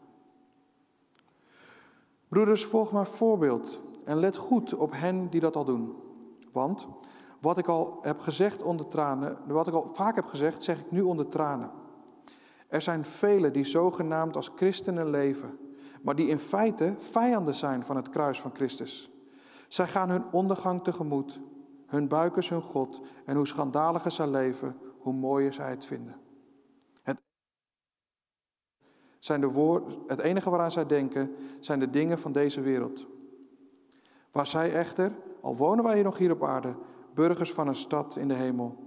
Broeders, 2.27 2.65
volg 2.65 2.91
mijn 2.91 3.05
voorbeeld 3.05 3.79
en 4.03 4.17
let 4.17 4.35
goed 4.35 4.73
op 4.73 4.91
hen 4.91 5.29
die 5.29 5.39
dat 5.39 5.55
al 5.55 5.65
doen. 5.65 5.95
Want 6.51 6.87
wat 7.41 7.57
ik 7.57 7.67
al 7.67 7.97
heb 8.01 8.19
gezegd 8.19 8.61
onder 8.61 8.87
tranen, 8.87 9.37
wat 9.47 9.67
ik 9.67 9.73
al 9.73 9.89
vaak 9.93 10.15
heb 10.15 10.25
gezegd, 10.25 10.63
zeg 10.63 10.79
ik 10.79 10.91
nu 10.91 11.01
onder 11.01 11.29
tranen. 11.29 11.71
Er 12.67 12.81
zijn 12.81 13.05
velen 13.05 13.53
die 13.53 13.63
zogenaamd 13.63 14.35
als 14.35 14.51
christenen 14.55 15.09
leven, 15.09 15.57
maar 16.01 16.15
die 16.15 16.27
in 16.27 16.39
feite 16.39 16.95
vijanden 16.97 17.55
zijn 17.55 17.85
van 17.85 17.95
het 17.95 18.09
kruis 18.09 18.41
van 18.41 18.51
Christus. 18.53 19.11
Zij 19.67 19.87
gaan 19.87 20.09
hun 20.09 20.23
ondergang 20.31 20.83
tegemoet 20.83 21.39
hun 21.93 22.07
buik 22.07 22.35
is 22.35 22.49
hun 22.49 22.61
God 22.61 23.01
en 23.25 23.35
hoe 23.35 23.47
schandaliger 23.47 24.11
zij 24.11 24.27
leven, 24.27 24.77
hoe 24.97 25.13
mooier 25.13 25.53
zij 25.53 25.69
het 25.69 25.85
vinden. 25.85 26.15
Het, 27.01 27.21
zijn 29.19 29.41
de 29.41 29.47
woord, 29.47 29.97
het 30.07 30.19
enige 30.19 30.49
waaraan 30.49 30.71
zij 30.71 30.85
denken 30.85 31.35
zijn 31.59 31.79
de 31.79 31.89
dingen 31.89 32.19
van 32.19 32.31
deze 32.31 32.61
wereld. 32.61 33.05
Waar 34.31 34.47
zij 34.47 34.73
echter, 34.73 35.11
al 35.41 35.55
wonen 35.55 35.83
wij 35.83 36.03
nog 36.03 36.17
hier 36.17 36.31
op 36.31 36.43
aarde, 36.43 36.75
burgers 37.13 37.53
van 37.53 37.67
een 37.67 37.75
stad 37.75 38.15
in 38.15 38.27
de 38.27 38.33
hemel, 38.33 38.85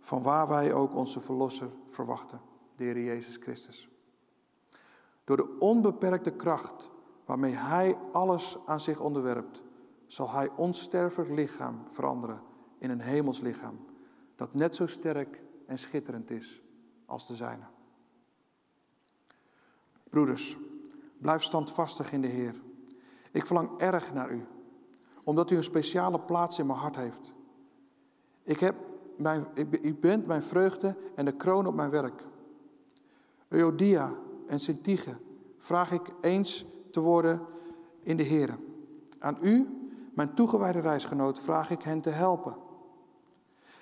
van 0.00 0.22
waar 0.22 0.48
wij 0.48 0.72
ook 0.72 0.94
onze 0.94 1.20
Verlosser 1.20 1.70
verwachten, 1.88 2.40
de 2.76 2.84
Heer 2.84 3.00
Jezus 3.00 3.36
Christus. 3.36 3.88
Door 5.24 5.36
de 5.36 5.56
onbeperkte 5.58 6.30
kracht 6.30 6.90
waarmee 7.24 7.52
Hij 7.52 7.98
alles 8.12 8.58
aan 8.66 8.80
zich 8.80 9.00
onderwerpt, 9.00 9.63
zal 10.06 10.30
hij 10.30 10.50
ons 10.56 10.80
sterfelijk 10.80 11.30
lichaam 11.30 11.84
veranderen 11.90 12.40
in 12.78 12.90
een 12.90 13.00
hemels 13.00 13.40
lichaam, 13.40 13.84
dat 14.36 14.54
net 14.54 14.76
zo 14.76 14.86
sterk 14.86 15.42
en 15.66 15.78
schitterend 15.78 16.30
is 16.30 16.62
als 17.06 17.26
de 17.26 17.36
zijne. 17.36 17.64
Broeders, 20.08 20.56
blijf 21.18 21.42
standvastig 21.42 22.12
in 22.12 22.20
de 22.20 22.28
Heer. 22.28 22.54
Ik 23.32 23.46
verlang 23.46 23.78
erg 23.78 24.12
naar 24.12 24.30
u, 24.30 24.46
omdat 25.24 25.50
u 25.50 25.56
een 25.56 25.64
speciale 25.64 26.20
plaats 26.20 26.58
in 26.58 26.66
mijn 26.66 26.78
hart 26.78 26.96
heeft. 26.96 27.34
Ik 28.42 28.60
heb 28.60 28.74
mijn, 29.16 29.46
u 29.82 29.94
bent 29.94 30.26
mijn 30.26 30.42
vreugde 30.42 30.96
en 31.14 31.24
de 31.24 31.36
kroon 31.36 31.66
op 31.66 31.74
mijn 31.74 31.90
werk. 31.90 32.26
Euodia 33.48 34.14
en 34.46 34.60
Sintige 34.60 35.16
vraag 35.58 35.92
ik 35.92 36.12
eens 36.20 36.66
te 36.90 37.00
worden 37.00 37.46
in 38.02 38.16
de 38.16 38.22
Heer. 38.22 38.58
Aan 39.18 39.38
u 39.40 39.83
mijn 40.14 40.34
toegewijde 40.34 40.80
reisgenoot, 40.80 41.40
vraag 41.40 41.70
ik 41.70 41.82
hen 41.82 42.00
te 42.00 42.10
helpen. 42.10 42.56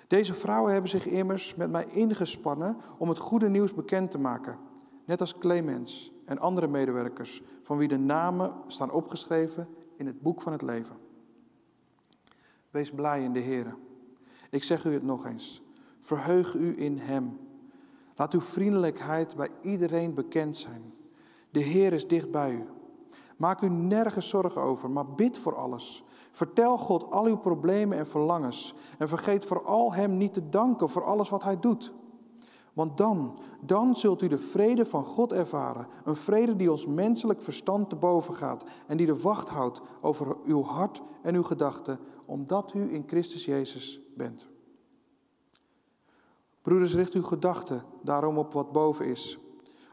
Deze 0.07 0.33
vrouwen 0.33 0.71
hebben 0.71 0.89
zich 0.89 1.05
immers 1.05 1.55
met 1.55 1.71
mij 1.71 1.85
ingespannen 1.85 2.77
om 2.97 3.09
het 3.09 3.17
goede 3.17 3.49
nieuws 3.49 3.73
bekend 3.73 4.11
te 4.11 4.17
maken. 4.17 4.57
Net 5.05 5.21
als 5.21 5.37
Clemens 5.37 6.11
en 6.25 6.39
andere 6.39 6.67
medewerkers, 6.67 7.43
van 7.63 7.77
wie 7.77 7.87
de 7.87 7.97
namen 7.97 8.53
staan 8.67 8.91
opgeschreven 8.91 9.67
in 9.95 10.05
het 10.05 10.21
boek 10.21 10.41
van 10.41 10.51
het 10.51 10.61
leven. 10.61 10.95
Wees 12.71 12.91
blij 12.91 13.23
in 13.23 13.33
de 13.33 13.39
Heer. 13.39 13.75
Ik 14.49 14.63
zeg 14.63 14.85
u 14.85 14.93
het 14.93 15.03
nog 15.03 15.25
eens. 15.25 15.61
Verheug 15.99 16.53
u 16.53 16.81
in 16.81 16.97
Hem. 16.97 17.39
Laat 18.15 18.33
uw 18.33 18.41
vriendelijkheid 18.41 19.35
bij 19.35 19.49
iedereen 19.61 20.13
bekend 20.13 20.57
zijn. 20.57 20.93
De 21.49 21.59
Heer 21.59 21.93
is 21.93 22.07
dicht 22.07 22.31
bij 22.31 22.51
u. 22.53 22.65
Maak 23.37 23.61
u 23.61 23.69
nergens 23.69 24.29
zorgen 24.29 24.61
over, 24.61 24.89
maar 24.89 25.07
bid 25.07 25.37
voor 25.37 25.55
alles. 25.55 26.03
Vertel 26.33 26.77
God 26.77 27.11
al 27.11 27.25
uw 27.25 27.37
problemen 27.37 27.97
en 27.97 28.07
verlangens. 28.07 28.73
En 28.97 29.07
vergeet 29.07 29.45
vooral 29.45 29.93
Hem 29.93 30.17
niet 30.17 30.33
te 30.33 30.49
danken 30.49 30.89
voor 30.89 31.03
alles 31.03 31.29
wat 31.29 31.43
Hij 31.43 31.59
doet. 31.59 31.93
Want 32.73 32.97
dan, 32.97 33.39
dan 33.61 33.95
zult 33.95 34.21
u 34.21 34.27
de 34.27 34.39
vrede 34.39 34.85
van 34.85 35.05
God 35.05 35.33
ervaren. 35.33 35.87
Een 36.03 36.15
vrede 36.15 36.55
die 36.55 36.71
ons 36.71 36.85
menselijk 36.85 37.41
verstand 37.41 37.89
te 37.89 37.95
boven 37.95 38.35
gaat. 38.35 38.63
En 38.87 38.97
die 38.97 39.05
de 39.05 39.19
wacht 39.19 39.49
houdt 39.49 39.81
over 40.01 40.37
uw 40.45 40.63
hart 40.63 41.01
en 41.21 41.35
uw 41.35 41.43
gedachten, 41.43 41.99
omdat 42.25 42.73
u 42.73 42.93
in 42.93 43.03
Christus 43.07 43.45
Jezus 43.45 44.01
bent. 44.15 44.47
Broeders, 46.61 46.95
richt 46.95 47.13
uw 47.13 47.23
gedachten 47.23 47.83
daarom 48.01 48.37
op 48.37 48.53
wat 48.53 48.71
boven 48.71 49.05
is. 49.05 49.39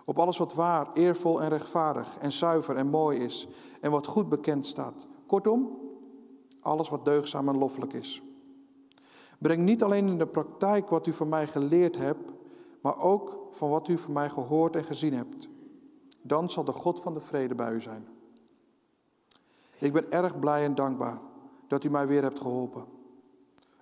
Op 0.05 0.19
alles 0.19 0.39
wat 0.39 0.55
waar, 0.55 0.93
eervol 0.93 1.43
en 1.43 1.49
rechtvaardig 1.49 2.19
en 2.19 2.33
zuiver 2.33 2.77
en 2.77 2.87
mooi 2.87 3.19
is. 3.19 3.49
En 3.81 3.91
wat 3.91 4.07
goed 4.07 4.29
bekend 4.29 4.67
staat. 4.67 5.07
Kortom, 5.27 5.79
alles 6.63 6.89
wat 6.89 7.05
deugzaam 7.05 7.49
en 7.49 7.59
loffelijk 7.59 7.93
is. 7.93 8.23
Breng 9.39 9.63
niet 9.63 9.83
alleen 9.83 10.09
in 10.09 10.19
de 10.19 10.27
praktijk 10.27 10.89
wat 10.89 11.07
u 11.07 11.13
van 11.13 11.29
mij 11.29 11.47
geleerd 11.47 11.97
hebt, 11.97 12.33
maar 12.81 12.99
ook 12.99 13.49
van 13.51 13.71
wat 13.71 13.89
u 13.89 13.99
van 13.99 14.13
mij 14.13 14.31
gehoord 14.31 14.77
en 14.77 14.85
gezien 14.85 15.15
hebt. 15.15 15.49
Dan 16.23 16.51
zal 16.51 16.65
de 16.65 16.73
God 16.73 17.01
van 17.01 17.15
de 17.15 17.21
vrede 17.21 17.55
bij 17.55 17.73
u 17.73 17.81
zijn. 17.81 18.09
Ik 19.79 19.93
ben 19.93 20.11
erg 20.11 20.39
blij 20.39 20.65
en 20.65 20.75
dankbaar 20.75 21.21
dat 21.67 21.85
u 21.85 21.91
mij 21.91 22.07
weer 22.07 22.23
hebt 22.23 22.41
geholpen. 22.41 22.85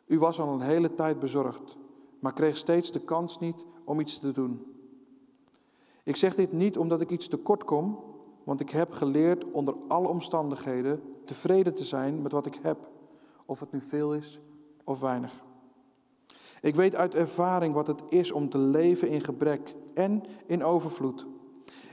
U 0.07 0.19
was 0.19 0.41
al 0.41 0.49
een 0.49 0.61
hele 0.61 0.95
tijd 0.95 1.21
bezorgd, 1.21 1.77
maar 2.19 2.33
kreeg 2.33 2.57
steeds 2.57 2.93
de 2.93 3.01
kans 3.01 3.39
niet 3.39 3.65
om 3.85 4.01
iets 4.01 4.19
te 4.19 4.33
doen. 4.33 4.73
Ik 6.03 6.17
zeg 6.17 6.35
dit 6.35 6.53
niet 6.53 6.79
omdat 6.79 7.01
ik 7.01 7.11
iets 7.11 7.29
tekort 7.29 7.65
kom, 7.65 8.05
want 8.45 8.61
ik 8.61 8.71
heb 8.71 8.93
geleerd 8.93 9.51
onder 9.51 9.75
alle 9.89 10.09
omstandigheden 10.09 11.03
tevreden 11.29 11.75
te 11.75 11.85
zijn 11.85 12.23
met 12.23 12.33
wat 12.33 12.47
ik 12.47 12.59
heb, 12.63 12.91
of 13.47 13.61
het 13.61 13.73
nu 13.73 13.81
veel 13.81 14.15
is 14.15 14.41
of 14.85 15.01
weinig. 15.01 15.33
Ik 16.61 16.75
weet 16.75 16.95
uit 16.95 17.15
ervaring 17.15 17.75
wat 17.75 17.87
het 17.87 18.03
is 18.09 18.33
om 18.33 18.49
te 18.49 18.59
leven 18.59 19.09
in 19.09 19.25
gebrek 19.25 19.75
en 19.95 20.23
in 20.47 20.65
overvloed. 20.65 21.27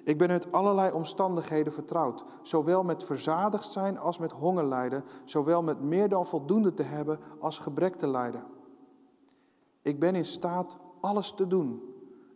Ik 0.03 0.17
ben 0.17 0.27
met 0.27 0.51
allerlei 0.51 0.91
omstandigheden 0.91 1.73
vertrouwd, 1.73 2.23
zowel 2.41 2.83
met 2.83 3.03
verzadigd 3.03 3.71
zijn 3.71 3.97
als 3.97 4.17
met 4.17 4.31
honger 4.31 4.65
lijden, 4.65 5.03
zowel 5.25 5.63
met 5.63 5.81
meer 5.81 6.09
dan 6.09 6.25
voldoende 6.25 6.73
te 6.73 6.83
hebben 6.83 7.19
als 7.39 7.57
gebrek 7.57 7.95
te 7.95 8.07
lijden. 8.07 8.43
Ik 9.81 9.99
ben 9.99 10.15
in 10.15 10.25
staat 10.25 10.77
alles 11.01 11.31
te 11.31 11.47
doen 11.47 11.81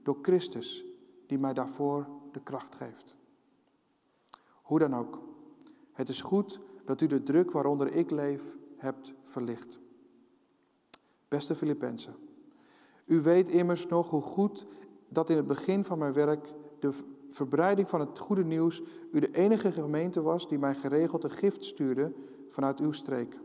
door 0.03 0.17
Christus, 0.21 0.85
die 1.27 1.39
mij 1.39 1.53
daarvoor 1.53 2.07
de 2.31 2.39
kracht 2.39 2.75
geeft. 2.75 3.15
Hoe 4.61 4.79
dan 4.79 4.95
ook, 4.95 5.19
het 5.93 6.09
is 6.09 6.21
goed 6.21 6.59
dat 6.89 7.01
u 7.01 7.07
de 7.07 7.23
druk 7.23 7.51
waaronder 7.51 7.93
ik 7.95 8.11
leef 8.11 8.57
hebt 8.77 9.13
verlicht. 9.23 9.79
Beste 11.27 11.55
Filippenzen, 11.55 12.15
u 13.05 13.21
weet 13.21 13.49
immers 13.49 13.87
nog 13.87 14.09
hoe 14.09 14.21
goed 14.21 14.67
dat 15.09 15.29
in 15.29 15.37
het 15.37 15.47
begin 15.47 15.85
van 15.85 15.97
mijn 15.97 16.13
werk 16.13 16.53
de 16.79 16.93
verbreiding 17.29 17.89
van 17.89 17.99
het 17.99 18.19
goede 18.19 18.43
nieuws 18.43 18.81
u 19.11 19.19
de 19.19 19.35
enige 19.35 19.71
gemeente 19.71 20.21
was 20.21 20.47
die 20.47 20.59
mij 20.59 20.75
geregeld 20.75 21.23
een 21.23 21.31
gift 21.31 21.65
stuurde 21.65 22.13
vanuit 22.49 22.79
uw 22.79 22.91
streek, 22.91 23.37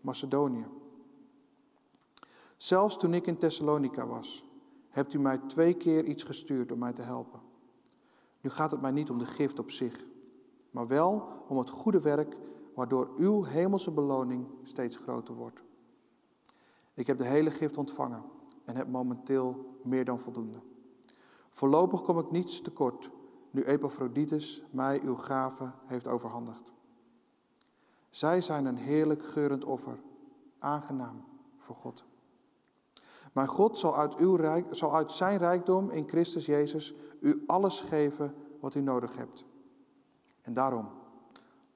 Macedonië. 0.00 0.66
Zelfs 2.56 2.96
toen 2.98 3.14
ik 3.14 3.26
in 3.26 3.36
Thessalonica 3.36 4.06
was, 4.06 4.44
hebt 4.88 5.12
u 5.12 5.18
mij 5.18 5.38
twee 5.38 5.74
keer 5.74 6.04
iets 6.04 6.22
gestuurd 6.22 6.72
om 6.72 6.78
mij 6.78 6.92
te 6.92 7.02
helpen. 7.02 7.40
Nu 8.40 8.50
gaat 8.50 8.70
het 8.70 8.80
mij 8.80 8.90
niet 8.90 9.10
om 9.10 9.18
de 9.18 9.26
gift 9.26 9.58
op 9.58 9.70
zich, 9.70 10.04
maar 10.70 10.86
wel 10.86 11.28
om 11.48 11.58
het 11.58 11.70
goede 11.70 12.00
werk 12.00 12.36
waardoor 12.74 13.10
uw 13.16 13.44
hemelse 13.44 13.90
beloning 13.90 14.46
steeds 14.62 14.96
groter 14.96 15.34
wordt. 15.34 15.62
Ik 16.94 17.06
heb 17.06 17.18
de 17.18 17.24
hele 17.24 17.50
gift 17.50 17.78
ontvangen 17.78 18.22
en 18.64 18.76
heb 18.76 18.88
momenteel 18.88 19.76
meer 19.82 20.04
dan 20.04 20.18
voldoende. 20.18 20.60
Voorlopig 21.50 22.02
kom 22.02 22.18
ik 22.18 22.30
niets 22.30 22.60
tekort, 22.60 23.10
nu 23.50 23.64
Epaphroditus 23.64 24.62
mij 24.70 25.00
uw 25.02 25.16
gave 25.16 25.70
heeft 25.84 26.08
overhandigd. 26.08 26.72
Zij 28.10 28.40
zijn 28.40 28.66
een 28.66 28.76
heerlijk 28.76 29.24
geurend 29.24 29.64
offer, 29.64 30.00
aangenaam 30.58 31.24
voor 31.56 31.76
God. 31.76 32.04
Maar 33.32 33.48
God 33.48 33.78
zal 33.78 33.96
uit, 33.96 34.16
uw 34.16 34.34
rijk, 34.34 34.66
zal 34.70 34.94
uit 34.94 35.12
zijn 35.12 35.38
rijkdom 35.38 35.90
in 35.90 36.08
Christus 36.08 36.46
Jezus 36.46 36.94
u 37.20 37.42
alles 37.46 37.80
geven 37.80 38.34
wat 38.60 38.74
u 38.74 38.80
nodig 38.80 39.16
hebt. 39.16 39.44
En 40.42 40.52
daarom, 40.52 40.88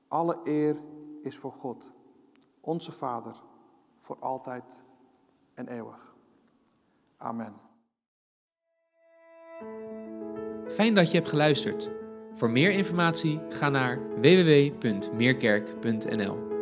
alle 0.08 0.38
eer 0.44 0.76
is 1.22 1.36
voor 1.36 1.52
God, 1.52 1.90
onze 2.60 2.92
Vader, 2.92 3.34
voor 4.00 4.16
altijd 4.20 4.82
en 5.54 5.68
eeuwig. 5.68 6.14
Amen. 7.16 7.54
Fijn 10.68 10.94
dat 10.94 11.10
je 11.10 11.16
hebt 11.16 11.28
geluisterd. 11.28 11.90
Voor 12.34 12.50
meer 12.50 12.70
informatie 12.70 13.40
ga 13.48 13.68
naar 13.68 14.20
www.meerkerk.nl. 14.20 16.55